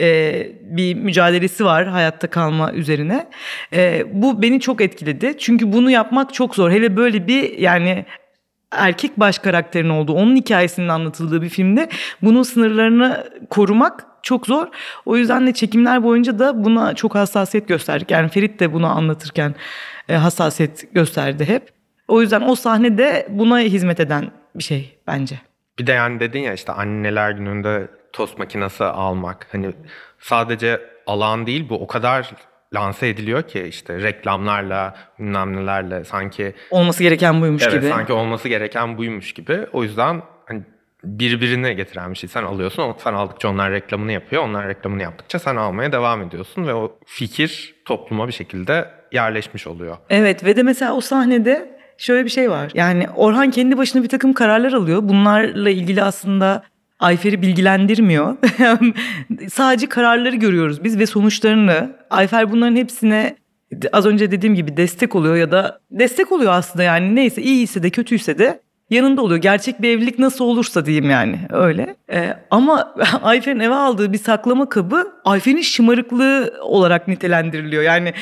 [0.01, 3.27] e, bir mücadelesi var hayatta kalma üzerine.
[3.73, 5.35] E, bu beni çok etkiledi.
[5.39, 6.71] Çünkü bunu yapmak çok zor.
[6.71, 8.05] Hele böyle bir yani
[8.73, 11.89] erkek baş karakterin olduğu, onun hikayesinin anlatıldığı bir filmde
[12.23, 14.67] bunun sınırlarını korumak çok zor.
[15.07, 18.11] O yüzden de çekimler boyunca da buna çok hassasiyet gösterdik.
[18.11, 19.55] Yani Ferit de bunu anlatırken
[20.09, 21.73] e, hassasiyet gösterdi hep.
[22.09, 25.41] O yüzden o sahnede buna hizmet eden bir şey bence.
[25.79, 29.47] Bir de yani dedin ya işte anneler gününde tost makinesi almak.
[29.53, 29.73] Hani
[30.19, 32.31] sadece alan değil bu o kadar
[32.75, 37.89] lanse ediliyor ki işte reklamlarla bilmem nelerle sanki olması gereken buymuş evet, gibi.
[37.89, 39.67] sanki olması gereken buymuş gibi.
[39.73, 40.63] O yüzden hani
[41.05, 42.29] birbirine getiren bir şey.
[42.29, 44.43] Sen alıyorsun, sen aldıkça onlar reklamını yapıyor.
[44.43, 49.97] Onlar reklamını yaptıkça sen almaya devam ediyorsun ve o fikir topluma bir şekilde yerleşmiş oluyor.
[50.11, 52.71] Evet ve de mesela o sahnede şöyle bir şey var.
[52.75, 55.01] Yani Orhan kendi başına bir takım kararlar alıyor.
[55.03, 56.63] Bunlarla ilgili aslında
[56.99, 58.37] Ayfer'i bilgilendirmiyor.
[59.53, 61.97] Sadece kararları görüyoruz biz ve sonuçlarını.
[62.11, 63.37] Ayfer bunların hepsine
[63.93, 67.91] az önce dediğim gibi destek oluyor ya da destek oluyor aslında yani neyse iyiyse de
[67.91, 69.41] kötüyse de yanında oluyor.
[69.41, 71.97] Gerçek bir evlilik nasıl olursa diyeyim yani öyle.
[72.13, 77.83] Ee, ama Ayfer'in eve aldığı bir saklama kabı Ayfer'in şımarıklığı olarak nitelendiriliyor.
[77.83, 78.13] Yani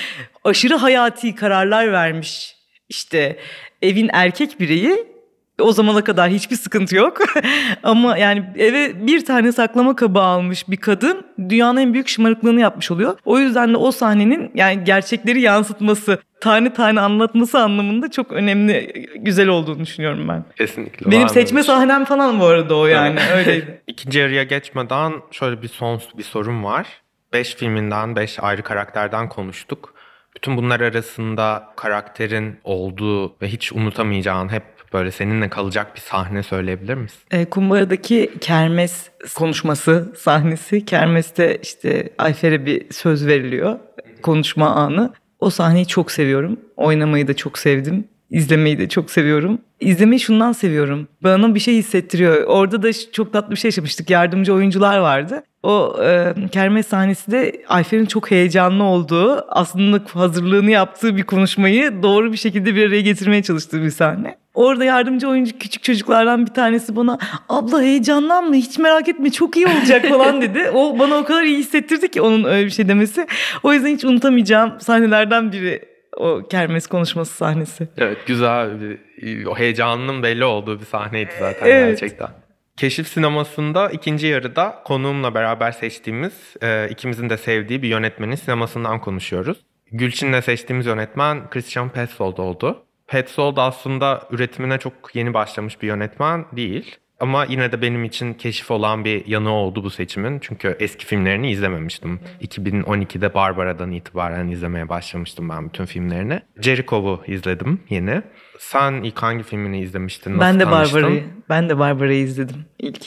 [0.44, 2.56] aşırı hayati kararlar vermiş
[2.88, 3.36] işte
[3.82, 5.15] evin erkek bireyi
[5.60, 7.18] o zamana kadar hiçbir sıkıntı yok.
[7.82, 12.90] Ama yani eve bir tane saklama kabı almış bir kadın dünyanın en büyük şımarıklığını yapmış
[12.90, 13.18] oluyor.
[13.24, 19.48] O yüzden de o sahnenin yani gerçekleri yansıtması, tane tane anlatması anlamında çok önemli, güzel
[19.48, 20.44] olduğunu düşünüyorum ben.
[20.58, 21.10] Kesinlikle.
[21.10, 21.66] Benim seçme böyle.
[21.66, 23.82] sahnem falan bu arada o yani öyleydi.
[23.86, 26.86] İkinci yarıya geçmeden şöyle bir son bir sorum var.
[27.32, 29.94] Beş filminden, beş ayrı karakterden konuştuk.
[30.36, 36.94] Bütün bunlar arasında karakterin olduğu ve hiç unutamayacağın hep böyle seninle kalacak bir sahne söyleyebilir
[36.94, 37.18] misin?
[37.30, 40.84] E, Kumbara'daki kermes konuşması sahnesi.
[40.84, 43.78] Kermeste işte Ayfer'e bir söz veriliyor.
[44.22, 45.12] Konuşma anı.
[45.40, 46.60] O sahneyi çok seviyorum.
[46.76, 48.08] Oynamayı da çok sevdim.
[48.30, 49.58] İzlemeyi de çok seviyorum.
[49.80, 51.08] İzlemeyi şundan seviyorum.
[51.22, 52.44] Bana bir şey hissettiriyor.
[52.44, 54.10] Orada da çok tatlı bir şey yaşamıştık.
[54.10, 55.42] Yardımcı oyuncular vardı.
[55.62, 62.32] O e, kermes sahnesi de Ayfer'in çok heyecanlı olduğu, aslında hazırlığını yaptığı bir konuşmayı doğru
[62.32, 64.38] bir şekilde bir araya getirmeye çalıştığı bir sahne.
[64.54, 69.66] Orada yardımcı oyuncu küçük çocuklardan bir tanesi bana abla heyecanlanma hiç merak etme çok iyi
[69.66, 70.70] olacak falan dedi.
[70.74, 73.26] O bana o kadar iyi hissettirdi ki onun öyle bir şey demesi.
[73.62, 77.88] O yüzden hiç unutamayacağım sahnelerden biri o kermes konuşması sahnesi.
[77.96, 82.00] Evet güzel bir, o heyecanının belli olduğu bir sahneydi zaten Evet.
[82.00, 82.28] gerçekten.
[82.76, 89.58] Keşif sinemasında ikinci yarıda konuğumla beraber seçtiğimiz, e, ikimizin de sevdiği bir yönetmenin sinemasından konuşuyoruz.
[89.92, 92.82] Gülçin'le seçtiğimiz yönetmen Christian Petzold oldu.
[93.06, 96.96] Petzold aslında üretimine çok yeni başlamış bir yönetmen değil.
[97.20, 100.38] Ama yine de benim için keşif olan bir yanı oldu bu seçimin.
[100.40, 102.20] Çünkü eski filmlerini izlememiştim.
[102.42, 106.40] 2012'de Barbara'dan itibaren izlemeye başlamıştım ben bütün filmlerini.
[106.60, 108.22] Jericho'u izledim yeni.
[108.58, 110.30] Sen ilk hangi filmini izlemiştin?
[110.38, 111.02] Nasıl ben de tanıştın?
[111.02, 113.04] Barbara'yı ben de Barbara'yı izledim ilk.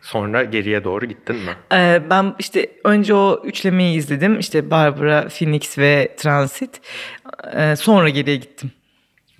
[0.00, 1.50] Sonra geriye doğru gittin mi?
[1.72, 4.38] Ee, ben işte önce o üçlemeyi izledim.
[4.38, 6.80] İşte Barbara, Phoenix ve Transit.
[7.56, 8.70] Ee, sonra geriye gittim.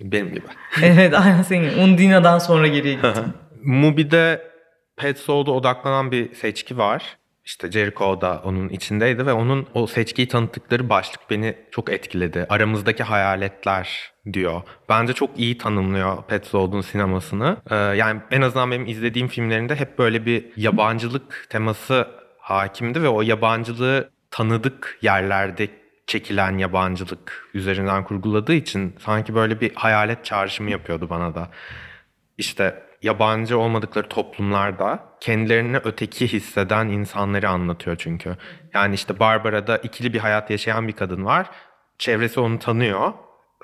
[0.01, 0.45] Benim gibi.
[0.83, 1.77] evet aynen senin.
[1.77, 3.23] Undina'dan sonra geriye gittim.
[3.65, 4.51] Mubi'de
[4.97, 7.17] Petzold'a odaklanan bir seçki var.
[7.45, 12.45] İşte Jericho da onun içindeydi ve onun o seçkiyi tanıttıkları başlık beni çok etkiledi.
[12.49, 14.61] Aramızdaki hayaletler diyor.
[14.89, 17.57] Bence çok iyi tanımlıyor Petzold'un sinemasını.
[17.69, 23.21] Ee, yani en azından benim izlediğim filmlerinde hep böyle bir yabancılık teması hakimdi ve o
[23.21, 25.67] yabancılığı tanıdık yerlerde
[26.07, 31.49] çekilen yabancılık üzerinden kurguladığı için sanki böyle bir hayalet çağrışımı yapıyordu bana da.
[32.37, 38.37] İşte yabancı olmadıkları toplumlarda kendilerini öteki hisseden insanları anlatıyor çünkü.
[38.73, 41.49] Yani işte Barbara'da ikili bir hayat yaşayan bir kadın var.
[41.97, 43.13] Çevresi onu tanıyor,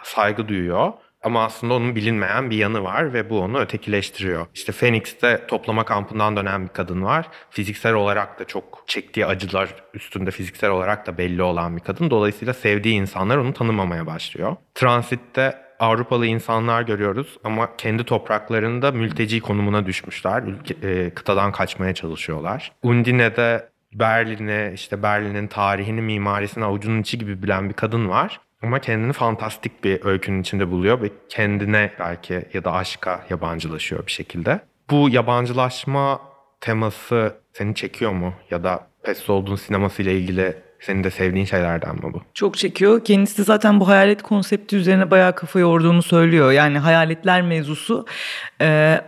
[0.04, 0.94] saygı duyuyor.
[1.24, 4.48] Ama aslında onun bilinmeyen bir yanı var ve bu onu ötekileştiriyor.
[4.54, 7.28] İşte Phoenix'te toplama kampından dönen bir kadın var.
[7.50, 12.10] Fiziksel olarak da çok çektiği acılar üstünde fiziksel olarak da belli olan bir kadın.
[12.10, 14.56] Dolayısıyla sevdiği insanlar onu tanımamaya başlıyor.
[14.76, 20.44] Transit'te Avrupalı insanlar görüyoruz ama kendi topraklarında mülteci konumuna düşmüşler.
[20.44, 22.72] Ülke, e, kıtadan kaçmaya çalışıyorlar.
[22.84, 28.40] Undine'de Berlin'e, işte Berlin'in tarihini, mimarisini avucunun içi gibi bilen bir kadın var.
[28.64, 34.12] Ama kendini fantastik bir öykünün içinde buluyor ve kendine belki ya da aşka yabancılaşıyor bir
[34.12, 34.60] şekilde.
[34.90, 36.22] Bu yabancılaşma
[36.62, 38.34] teması seni çekiyor mu?
[38.52, 42.22] Ya da Petzold'un sineması ile ilgili senin de sevdiğin şeylerden mi bu?
[42.34, 43.04] Çok çekiyor.
[43.04, 46.52] Kendisi de zaten bu hayalet konsepti üzerine bayağı kafa yorduğunu söylüyor.
[46.52, 48.06] Yani hayaletler mevzusu
[48.62, 49.02] e,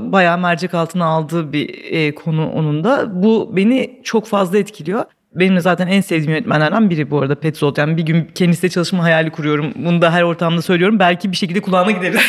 [0.00, 3.22] bayağı mercek altına aldığı bir e, konu onun da.
[3.22, 5.04] Bu beni çok fazla etkiliyor.
[5.34, 7.76] Benim de zaten en sevdiğim yönetmenlerden biri bu arada Petzold.
[7.76, 9.72] Yani bir gün kendisiyle çalışma hayali kuruyorum.
[9.76, 10.98] Bunu da her ortamda söylüyorum.
[10.98, 12.20] Belki bir şekilde kulağına gideriz.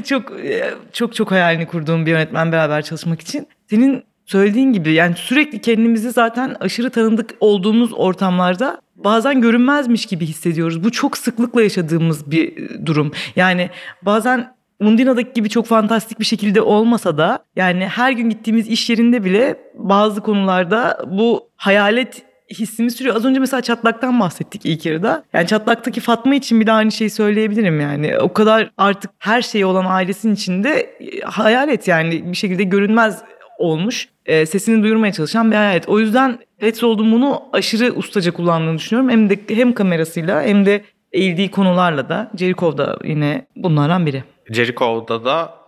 [0.08, 3.48] çok e, çok çok hayalini kurduğum bir yönetmen beraber çalışmak için.
[3.70, 10.84] Senin söylediğin gibi yani sürekli kendimizi zaten aşırı tanıdık olduğumuz ortamlarda bazen görünmezmiş gibi hissediyoruz.
[10.84, 13.12] Bu çok sıklıkla yaşadığımız bir durum.
[13.36, 13.70] Yani
[14.02, 19.24] bazen Undina'daki gibi çok fantastik bir şekilde olmasa da yani her gün gittiğimiz iş yerinde
[19.24, 23.16] bile bazı konularda bu hayalet hissimi sürüyor.
[23.16, 25.24] Az önce mesela çatlaktan bahsettik ilk yarıda.
[25.32, 28.18] Yani çatlaktaki Fatma için bile aynı şeyi söyleyebilirim yani.
[28.18, 33.22] O kadar artık her şeyi olan ailesinin içinde e, hayalet yani bir şekilde görünmez
[33.60, 34.08] olmuş.
[34.26, 35.88] E, sesini duyurmaya çalışan bir hayalet.
[35.88, 39.10] O yüzden Petzold'un bunu aşırı ustaca kullandığını düşünüyorum.
[39.10, 44.24] Hem de hem kamerasıyla hem de eğildiği konularla da Jericho da yine bunlardan biri.
[44.50, 45.60] Jericho'da da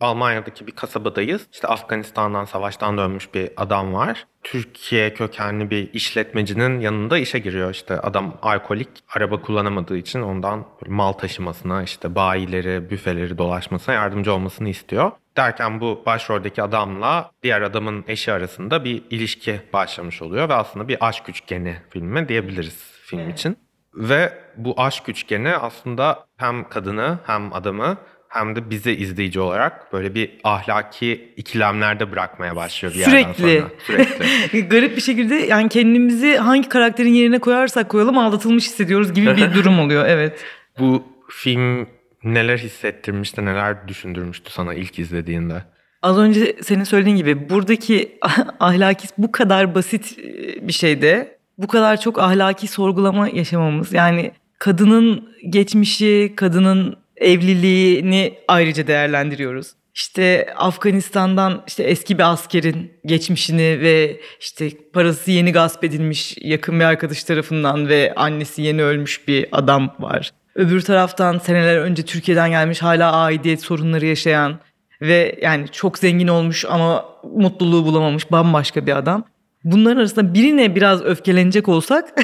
[0.00, 1.46] Almanya'daki bir kasabadayız.
[1.52, 4.26] İşte Afganistan'dan savaştan dönmüş bir adam var.
[4.42, 7.70] Türkiye kökenli bir işletmecinin yanında işe giriyor.
[7.70, 14.68] İşte adam alkolik, araba kullanamadığı için ondan mal taşımasına, işte bayileri, büfeleri dolaşmasına yardımcı olmasını
[14.68, 15.10] istiyor.
[15.36, 21.08] Derken bu başroldeki adamla diğer adamın eşi arasında bir ilişki başlamış oluyor ve aslında bir
[21.08, 23.56] aşk üçgeni filmi diyebiliriz film için.
[23.94, 27.96] Ve bu aşk üçgeni aslında hem kadını hem adamı
[28.28, 33.60] hem de bizi izleyici olarak böyle bir ahlaki ikilemlerde bırakmaya başlıyor bir yerden Sürekli.
[33.60, 33.70] sonra.
[33.86, 34.68] Sürekli.
[34.68, 39.78] Garip bir şekilde yani kendimizi hangi karakterin yerine koyarsak koyalım aldatılmış hissediyoruz gibi bir durum
[39.78, 40.04] oluyor.
[40.06, 40.44] Evet.
[40.78, 41.88] Bu film
[42.24, 45.64] neler hissettirmişti, neler düşündürmüştü sana ilk izlediğinde?
[46.02, 48.18] Az önce senin söylediğin gibi buradaki
[48.60, 50.18] ahlaki bu kadar basit
[50.60, 59.72] bir şeyde bu kadar çok ahlaki sorgulama yaşamamız yani kadının geçmişi, kadının evliliğini ayrıca değerlendiriyoruz.
[59.94, 66.84] İşte Afganistan'dan işte eski bir askerin geçmişini ve işte parası yeni gasp edilmiş yakın bir
[66.84, 70.30] arkadaş tarafından ve annesi yeni ölmüş bir adam var.
[70.54, 74.58] Öbür taraftan seneler önce Türkiye'den gelmiş hala aidiyet sorunları yaşayan
[75.00, 77.04] ve yani çok zengin olmuş ama
[77.36, 79.24] mutluluğu bulamamış bambaşka bir adam.
[79.64, 82.14] Bunların arasında birine biraz öfkelenecek olsak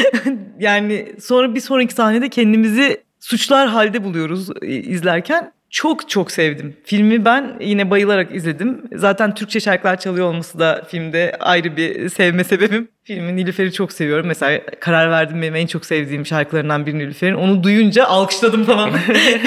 [0.58, 5.52] yani sonra bir sonraki sahnede kendimizi suçlar halde buluyoruz izlerken.
[5.70, 6.76] Çok çok sevdim.
[6.84, 8.82] Filmi ben yine bayılarak izledim.
[8.94, 12.88] Zaten Türkçe şarkılar çalıyor olması da filmde ayrı bir sevme sebebim.
[13.04, 14.26] Filmin Nilüfer'i çok seviyorum.
[14.26, 17.34] Mesela karar verdim benim en çok sevdiğim şarkılarından biri Nilüfer'in.
[17.34, 18.90] Onu duyunca alkışladım falan.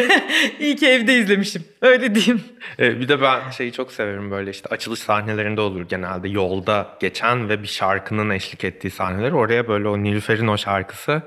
[0.60, 1.64] İyi ki evde izlemişim.
[1.82, 2.42] Öyle diyeyim.
[2.80, 7.50] Ee, bir de ben şeyi çok severim böyle işte açılış sahnelerinde olur genelde yolda geçen
[7.50, 9.32] ve bir şarkının eşlik ettiği sahneler.
[9.32, 11.22] Oraya böyle o Nilüfer'in o şarkısı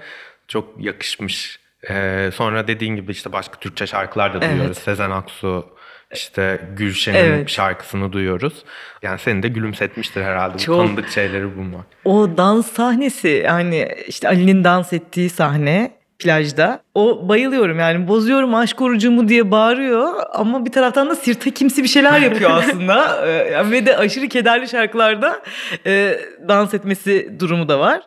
[0.49, 1.66] çok yakışmış.
[1.91, 4.67] Ee, sonra dediğin gibi işte başka Türkçe şarkılar da duyuyoruz.
[4.67, 4.77] Evet.
[4.79, 5.67] Sezen Aksu,
[6.15, 7.49] işte Gülşen'in Evet.
[7.51, 8.65] şarkısını duyuyoruz.
[9.03, 10.55] Yani seni de gülümsetmiştir herhalde.
[10.55, 10.87] Bu Çok.
[10.87, 11.87] tanıdık şeyleri bulmak.
[12.05, 16.81] O dans sahnesi yani işte Ali'nin dans ettiği sahne plajda.
[16.95, 21.89] O bayılıyorum yani bozuyorum aşk orucumu diye bağırıyor ama bir taraftan da sirte kimsi bir
[21.89, 23.27] şeyler yapıyor aslında.
[23.27, 25.43] Ee, Ve de aşırı kederli şarkılarda
[25.87, 28.01] e, dans etmesi durumu da var.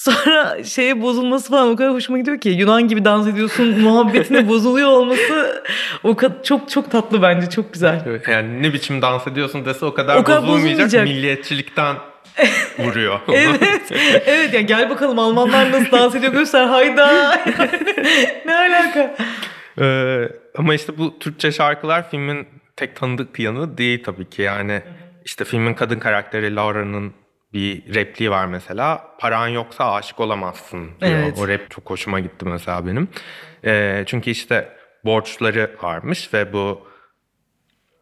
[0.00, 4.88] Sonra şeye bozulması falan o kadar hoşuma gidiyor ki Yunan gibi dans ediyorsun muhabbetine bozuluyor
[4.88, 5.62] olması
[6.02, 8.02] o kadar çok çok tatlı bence çok güzel.
[8.06, 10.72] Evet, Yani ne biçim dans ediyorsun dese o kadar, O kadar bozulmayacak.
[10.72, 11.04] bozulmayacak.
[11.06, 11.96] Milliyetçilikten
[12.78, 13.20] vuruyor.
[13.32, 13.92] Evet.
[14.26, 17.36] evet yani gel bakalım Almanlar nasıl dans ediyor göster hayda.
[18.46, 19.16] ne alaka?
[19.80, 20.28] Ee,
[20.58, 22.46] ama işte bu Türkçe şarkılar filmin
[22.76, 24.42] tek tanıdık yanı değil tabii ki.
[24.42, 24.82] Yani
[25.24, 27.12] işte filmin kadın karakteri Laura'nın
[27.52, 29.04] bir repliği var mesela.
[29.18, 31.12] Paran yoksa aşık olamazsın diyor.
[31.12, 31.38] Evet.
[31.38, 33.08] O rap çok hoşuma gitti mesela benim.
[33.64, 34.68] Ee, çünkü işte
[35.04, 36.86] borçları varmış ve bu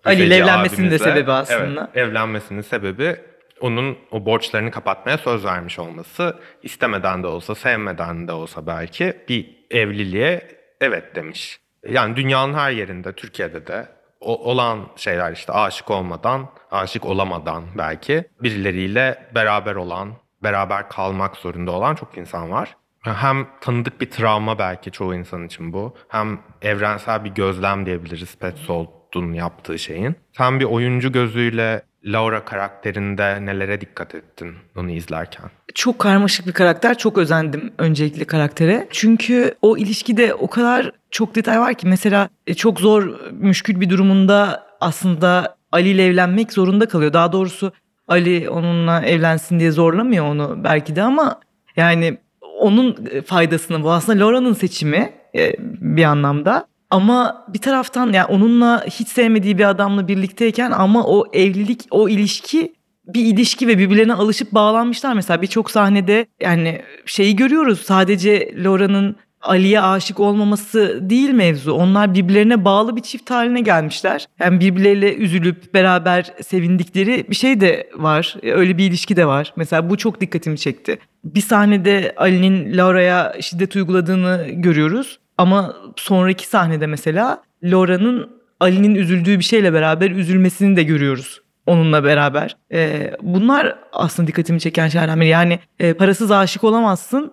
[0.05, 1.91] Ali ile Büfeci evlenmesinin de sebebi aslında.
[1.95, 3.17] Evet, evlenmesinin sebebi
[3.61, 6.37] onun o borçlarını kapatmaya söz vermiş olması.
[6.63, 10.49] istemeden de olsa, sevmeden de olsa belki bir evliliğe
[10.81, 11.61] evet demiş.
[11.89, 13.87] Yani dünyanın her yerinde, Türkiye'de de
[14.21, 20.13] olan şeyler işte aşık olmadan, aşık olamadan belki birileriyle beraber olan,
[20.43, 22.77] beraber kalmak zorunda olan çok insan var.
[23.01, 25.95] Hem tanıdık bir travma belki çoğu insan için bu.
[26.09, 30.17] Hem evrensel bir gözlem diyebiliriz Petzold'un yaptığı şeyin.
[30.37, 35.51] Sen bir oyuncu gözüyle Laura karakterinde nelere dikkat ettin onu izlerken?
[35.75, 36.99] Çok karmaşık bir karakter.
[36.99, 38.89] Çok özendim öncelikle karaktere.
[38.91, 43.91] Çünkü o ilişkide o kadar çok detay var ki mesela e, çok zor müşkül bir
[43.91, 47.13] durumunda aslında Ali ile evlenmek zorunda kalıyor.
[47.13, 47.73] Daha doğrusu
[48.09, 51.41] Ali onunla evlensin diye zorlamıyor onu belki de ama
[51.77, 52.19] yani
[52.61, 56.67] onun e, faydasını bu aslında Laura'nın seçimi e, bir anlamda.
[56.91, 62.73] Ama bir taraftan yani onunla hiç sevmediği bir adamla birlikteyken ama o evlilik, o ilişki
[63.07, 65.15] bir ilişki ve birbirlerine alışıp bağlanmışlar.
[65.15, 71.73] Mesela birçok sahnede yani şeyi görüyoruz sadece Laura'nın Ali'ye aşık olmaması değil mevzu.
[71.73, 74.27] Onlar birbirlerine bağlı bir çift haline gelmişler.
[74.41, 78.37] Yani birbirleriyle üzülüp beraber sevindikleri bir şey de var.
[78.43, 79.53] Öyle bir ilişki de var.
[79.57, 80.99] Mesela bu çok dikkatimi çekti.
[81.25, 85.19] Bir sahnede Ali'nin Laura'ya şiddet uyguladığını görüyoruz.
[85.39, 88.31] Ama sonraki sahnede mesela Laura'nın
[88.61, 92.57] Ali'nin üzüldüğü bir şeyle beraber üzülmesini de görüyoruz onunla beraber.
[92.73, 95.27] Ee, bunlar aslında dikkatimi çeken biri.
[95.27, 97.33] Yani e, parasız aşık olamazsın.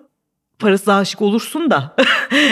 [0.60, 1.96] Parasız aşık olursun da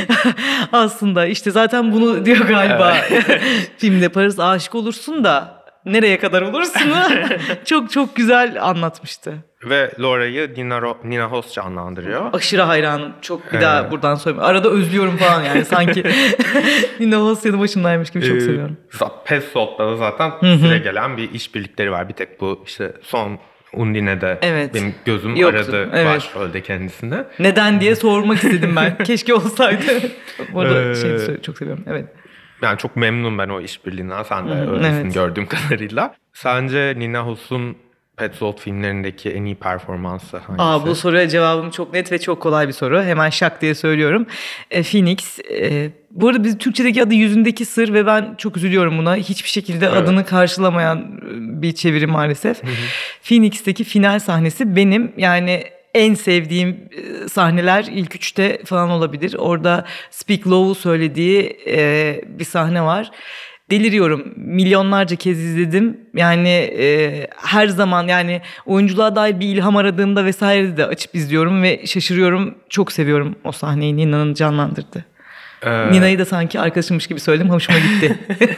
[0.71, 2.93] aslında işte zaten bunu diyor galiba
[3.77, 6.91] filmde parasız aşık olursun da nereye kadar olursun
[7.65, 9.33] çok çok güzel anlatmıştı.
[9.65, 12.33] Ve Laura'yı Nina, Nina Hoss canlandırıyor.
[12.33, 13.13] Aşırı hayranım.
[13.21, 13.61] Çok bir Evet.
[13.63, 14.45] daha buradan söyleyeyim.
[14.45, 16.03] Arada özlüyorum falan yani sanki
[16.99, 18.77] Nina Hoss yanı başındaymış gibi çok Ee, seviyorum.
[18.91, 22.09] za- Petzold'da da zaten süre gelen bir işbirlikleri var.
[22.09, 23.39] Bir tek bu işte son
[23.74, 24.74] Undine'de Evet.
[24.74, 26.05] benim gözüm Yoktu, aradı evet.
[26.15, 27.15] başrolde kendisini.
[27.39, 28.97] Neden diye sormak istedim ben.
[29.03, 29.84] Keşke olsaydı.
[30.53, 31.84] Bu arada Ee, şey çok seviyorum.
[31.88, 32.05] Evet.
[32.61, 34.24] Yani çok memnun ben o işbirliğinden.
[34.24, 35.13] Sen de öylesin evet.
[35.13, 36.15] gördüğüm kadarıyla.
[36.34, 37.78] Sence Nina Hoss'un
[38.18, 40.64] Petzold filmlerindeki en iyi performansı hangisi?
[40.64, 43.03] Aa, bu soruya cevabım çok net ve çok kolay bir soru.
[43.03, 44.26] Hemen şak diye söylüyorum.
[44.72, 45.39] E, Phoenix.
[45.39, 49.16] E, bu arada biz Türkçedeki adı Yüzündeki Sır ve ben çok üzülüyorum buna.
[49.16, 49.97] Hiçbir şekilde Evet.
[49.97, 52.61] adını karşılamayan e, bir çeviri maalesef.
[53.24, 59.36] Phoenix'teki final sahnesi benim yani en sevdiğim e, sahneler ilk üçte falan olabilir.
[59.38, 63.11] Orada Speak Low'u söylediği e, bir sahne var.
[63.72, 64.34] Deliriyorum.
[64.36, 65.97] Milyonlarca kez izledim.
[66.16, 66.49] Yani
[66.80, 72.55] e, her zaman yani oyunculuğa dair bir ilham aradığımda vesaire de açıp izliyorum ve şaşırıyorum.
[72.70, 75.05] Çok seviyorum o sahneyi Nina'nın canlandırdı.
[75.66, 77.49] Ee, Nina'yı da sanki arkadaşımmış gibi söyledim.
[77.49, 78.20] Hoşuma gitti.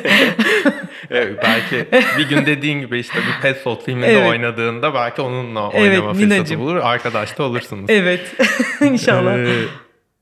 [1.09, 1.85] evet, belki
[2.17, 4.29] bir gün dediğin gibi işte bir Petzold filminde Evet.
[4.29, 6.61] oynadığında belki onunla Evet, oynama fırsatı Ninacığım.
[6.61, 6.75] bulur.
[6.75, 7.85] Arkadaş da olursunuz.
[7.89, 8.35] evet.
[8.81, 9.37] İnşallah.
[9.37, 9.47] Ee,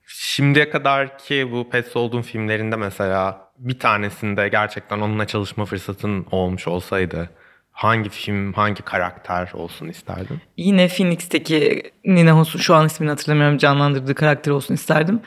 [0.07, 7.29] şimdiye kadar ki bu Petzold'un filmlerinde mesela bir tanesinde gerçekten onunla çalışma fırsatın olmuş olsaydı
[7.71, 10.41] hangi film, hangi karakter olsun isterdin?
[10.57, 15.19] Yine Phoenix'teki Nina Hoss'un şu an ismini hatırlamıyorum canlandırdığı karakter olsun isterdim.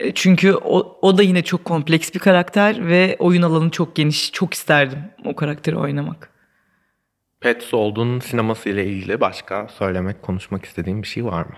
[0.00, 4.32] E, Çünkü o, o da yine çok kompleks bir karakter ve oyun alanı çok geniş.
[4.32, 6.30] Çok isterdim o karakteri oynamak.
[7.40, 11.54] Petzold'un sineması ile ilgili başka söylemek, konuşmak istediğin bir şey var mı?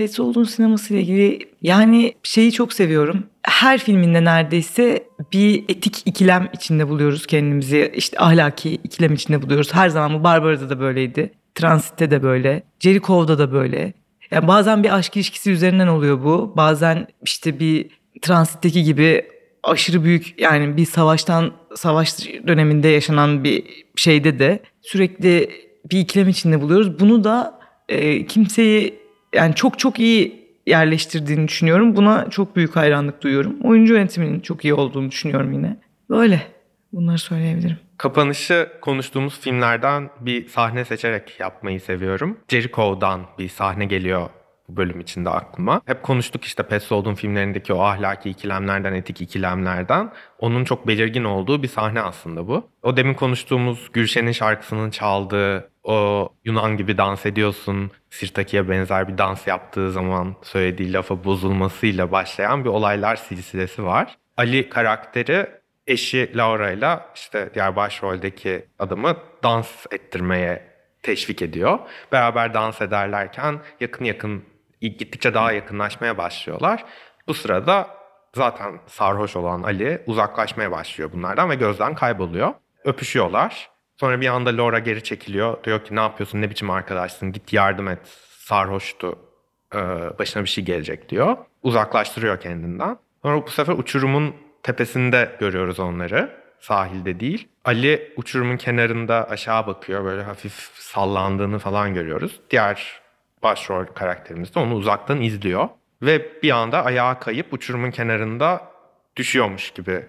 [0.00, 3.26] Petzold'un sineması ile ilgili yani şeyi çok seviyorum.
[3.42, 7.92] Her filminde neredeyse bir etik ikilem içinde buluyoruz kendimizi.
[7.96, 9.74] İşte ahlaki ikilem içinde buluyoruz.
[9.74, 11.32] Her zaman bu Barbara'da da böyleydi.
[11.54, 12.62] Transit'te de böyle.
[12.80, 13.92] Jericho'da da böyle.
[14.30, 16.52] Yani bazen bir aşk ilişkisi üzerinden oluyor bu.
[16.56, 17.90] Bazen işte bir
[18.22, 19.26] Transit'teki gibi
[19.62, 23.64] aşırı büyük yani bir savaştan savaş döneminde yaşanan bir
[23.96, 25.50] şeyde de sürekli
[25.90, 27.00] bir ikilem içinde buluyoruz.
[27.00, 28.99] Bunu da e, kimseyi
[29.34, 31.96] yani çok çok iyi yerleştirdiğini düşünüyorum.
[31.96, 33.56] Buna çok büyük hayranlık duyuyorum.
[33.64, 35.76] Oyuncu yönetiminin çok iyi olduğunu düşünüyorum yine.
[36.10, 36.42] Böyle.
[36.92, 37.78] Bunları söyleyebilirim.
[37.98, 42.38] Kapanışı konuştuğumuz filmlerden bir sahne seçerek yapmayı seviyorum.
[42.48, 44.30] Jericho'dan bir sahne geliyor
[44.70, 45.80] bu bölüm içinde aklıma.
[45.86, 50.12] Hep konuştuk işte Petzold'un filmlerindeki o ahlaki ikilemlerden, etik ikilemlerden.
[50.38, 52.68] Onun çok belirgin olduğu bir sahne aslında bu.
[52.82, 59.46] O demin konuştuğumuz Gülşen'in şarkısının çaldığı o Yunan gibi dans ediyorsun, Sirtaki'ye benzer bir dans
[59.46, 64.18] yaptığı zaman söylediği lafa bozulmasıyla başlayan bir olaylar silsilesi var.
[64.36, 65.46] Ali karakteri
[65.86, 70.70] eşi Laura ile işte diğer başroldeki adamı dans ettirmeye
[71.02, 71.78] teşvik ediyor.
[72.12, 74.42] Beraber dans ederlerken yakın yakın
[74.88, 76.84] gittikçe daha yakınlaşmaya başlıyorlar.
[77.28, 77.86] Bu sırada
[78.36, 82.54] zaten sarhoş olan Ali uzaklaşmaya başlıyor bunlardan ve gözden kayboluyor.
[82.84, 83.70] Öpüşüyorlar.
[83.96, 85.64] Sonra bir anda Laura geri çekiliyor.
[85.64, 88.00] Diyor ki ne yapıyorsun ne biçim arkadaşsın git yardım et
[88.38, 89.18] sarhoştu
[89.74, 89.78] Ee,
[90.18, 91.36] başına bir şey gelecek diyor.
[91.62, 92.96] Uzaklaştırıyor kendinden.
[93.22, 96.30] Sonra bu sefer uçurumun tepesinde görüyoruz onları.
[96.60, 97.48] Sahilde değil.
[97.64, 100.04] Ali uçurumun kenarında aşağı bakıyor.
[100.04, 102.40] Böyle hafif sallandığını falan görüyoruz.
[102.50, 103.00] Diğer
[103.42, 105.68] başrol karakterimiz de onu uzaktan izliyor.
[106.02, 108.70] Ve bir anda ayağa kayıp uçurumun kenarında
[109.16, 110.04] düşüyormuş gibi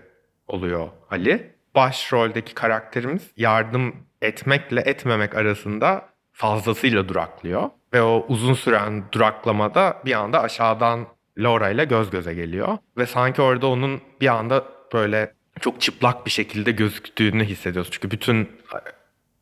[0.47, 1.51] oluyor Ali.
[1.75, 7.69] Başroldeki karakterimiz yardım etmekle etmemek arasında fazlasıyla duraklıyor.
[7.93, 11.07] Ve o uzun süren duraklamada bir anda aşağıdan
[11.37, 12.77] Laura ile göz göze geliyor.
[12.97, 17.91] Ve sanki orada onun bir anda böyle çok çıplak bir şekilde gözüktüğünü hissediyoruz.
[17.91, 18.49] Çünkü bütün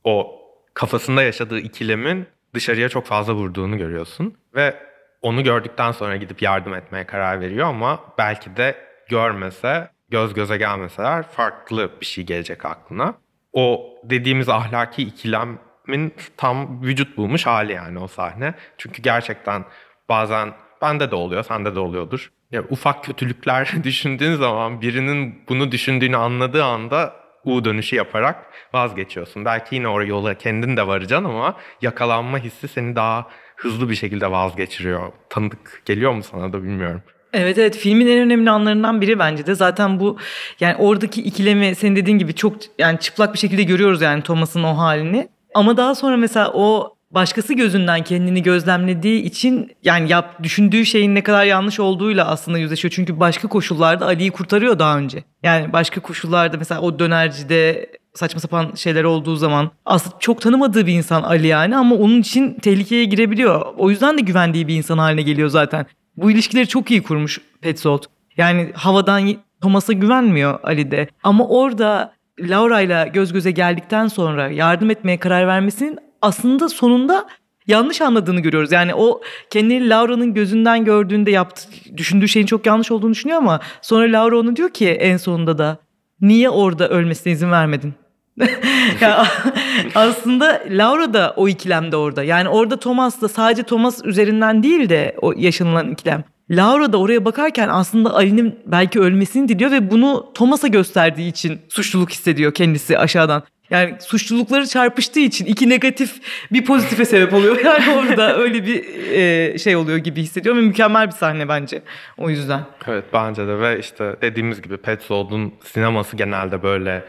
[0.04, 0.42] o
[0.74, 4.38] kafasında yaşadığı ikilemin dışarıya çok fazla vurduğunu görüyorsun.
[4.56, 4.76] Ve
[5.22, 8.76] onu gördükten sonra gidip yardım etmeye karar veriyor ama belki de
[9.10, 13.14] görmese, göz göze gelmeseler farklı bir şey gelecek aklına.
[13.54, 18.54] O dediğimiz ahlaki ikilemin tam vücut bulmuş hali yani o sahne.
[18.78, 19.66] Çünkü gerçekten
[20.10, 22.32] bazen bende de oluyor, sende de oluyordur.
[22.52, 27.16] Ya ufak kötülükler düşündüğün zaman birinin bunu düşündüğünü anladığı anda
[27.46, 29.46] U dönüşü yaparak vazgeçiyorsun.
[29.46, 34.32] Belki yine oraya yola kendin de varacaksın ama yakalanma hissi seni daha hızlı bir şekilde
[34.32, 35.12] vazgeçiriyor.
[35.30, 37.02] Tanıdık geliyor mu sana da bilmiyorum.
[37.34, 40.18] Evet evet filmin en önemli anlarından biri bence de zaten bu
[40.60, 44.78] yani oradaki ikilemi senin dediğin gibi çok yani çıplak bir şekilde görüyoruz yani Thomas'ın o
[44.78, 45.30] halini.
[45.54, 51.24] Ama daha sonra mesela o başkası gözünden kendini gözlemlediği için yani yap düşündüğü şeyin ne
[51.24, 52.92] kadar yanlış olduğuyla aslında yüzleşiyor.
[52.92, 55.24] Çünkü başka koşullarda Ali'yi kurtarıyor daha önce.
[55.44, 60.94] Yani başka koşullarda mesela o dönercide saçma sapan şeyler olduğu zaman aslında çok tanımadığı bir
[60.94, 63.66] insan Ali yani ama onun için tehlikeye girebiliyor.
[63.78, 65.86] O yüzden de güvendiği bir insan haline geliyor zaten.
[66.18, 68.04] Bu ilişkileri çok iyi kurmuş Petzold.
[68.38, 71.08] Yani havadan Thomas'a güvenmiyor Ali de.
[71.24, 77.28] Ama orada Laura ile göz göze geldikten sonra yardım etmeye karar vermesinin aslında sonunda
[77.68, 78.72] yanlış anladığını görüyoruz.
[78.72, 81.68] Yani o kendini Laura'nın gözünden gördüğünde yaptı,
[81.98, 85.78] düşündüğü şeyin çok yanlış olduğunu düşünüyor ama sonra Laura onu diyor ki en sonunda da
[86.22, 87.94] niye orada ölmesine izin vermedin
[89.02, 89.28] ya,
[89.96, 92.24] aslında Laura da o ikilemde orada.
[92.24, 96.24] Yani orada Thomas da sadece Thomas üzerinden değil de o yaşanılan ikilem.
[96.52, 102.10] Laura da oraya bakarken aslında Ali'nin belki ölmesini diliyor ve bunu Thomas'a gösterdiği için suçluluk
[102.10, 103.44] hissediyor kendisi aşağıdan.
[103.72, 106.16] Yani suçlulukları çarpıştığı için iki negatif
[106.52, 107.58] bir pozitife sebep oluyor.
[107.66, 111.82] Yani orada öyle bir e, şey oluyor gibi hissediyorum ve mükemmel bir sahne bence
[112.18, 112.62] o yüzden.
[112.88, 117.04] Evet bence de ve işte dediğimiz gibi Petzold'un sineması genelde böyle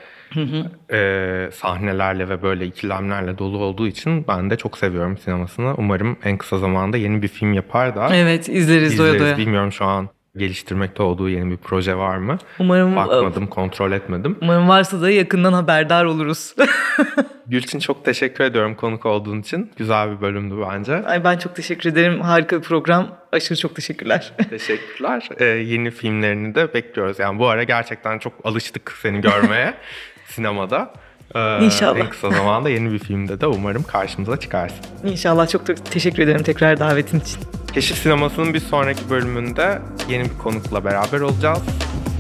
[0.93, 5.75] e, sahnelerle ve böyle ikilemlerle dolu olduğu için ben de çok seviyorum sinemasını.
[5.79, 9.27] Umarım en kısa zamanda yeni bir film yapar da Evet izleriz doya izleriz.
[9.27, 9.39] doya.
[9.39, 12.39] Bilmiyorum şu an geliştirmekte olduğu yeni bir proje var mı?
[12.59, 14.39] Umarım Bakmadım, kontrol etmedim.
[14.43, 16.55] Umarım varsa da yakından haberdar oluruz.
[17.47, 19.71] Gülçin çok teşekkür ediyorum konuk olduğun için.
[19.77, 20.95] Güzel bir bölümdü bence.
[21.07, 22.21] Ay ben çok teşekkür ederim.
[22.21, 23.17] Harika bir program.
[23.33, 24.33] Aşırı çok teşekkürler.
[24.51, 25.29] Teşekkürler.
[25.39, 27.19] Ee, yeni filmlerini de bekliyoruz.
[27.19, 29.75] Yani bu ara gerçekten çok alıştık seni görmeye
[30.25, 30.95] sinemada.
[31.35, 31.99] Ee, İnşallah.
[31.99, 34.79] En kısa zamanda yeni bir filmde de umarım karşımıza çıkarsın.
[35.05, 37.39] İnşallah çok çok teşekkür ederim tekrar davetin için.
[37.75, 39.79] Keşif Sineması'nın bir sonraki bölümünde
[40.09, 41.61] yeni bir konukla beraber olacağız.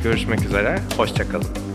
[0.04, 0.78] Görüşmek üzere.
[0.96, 1.69] Hoşçakalın.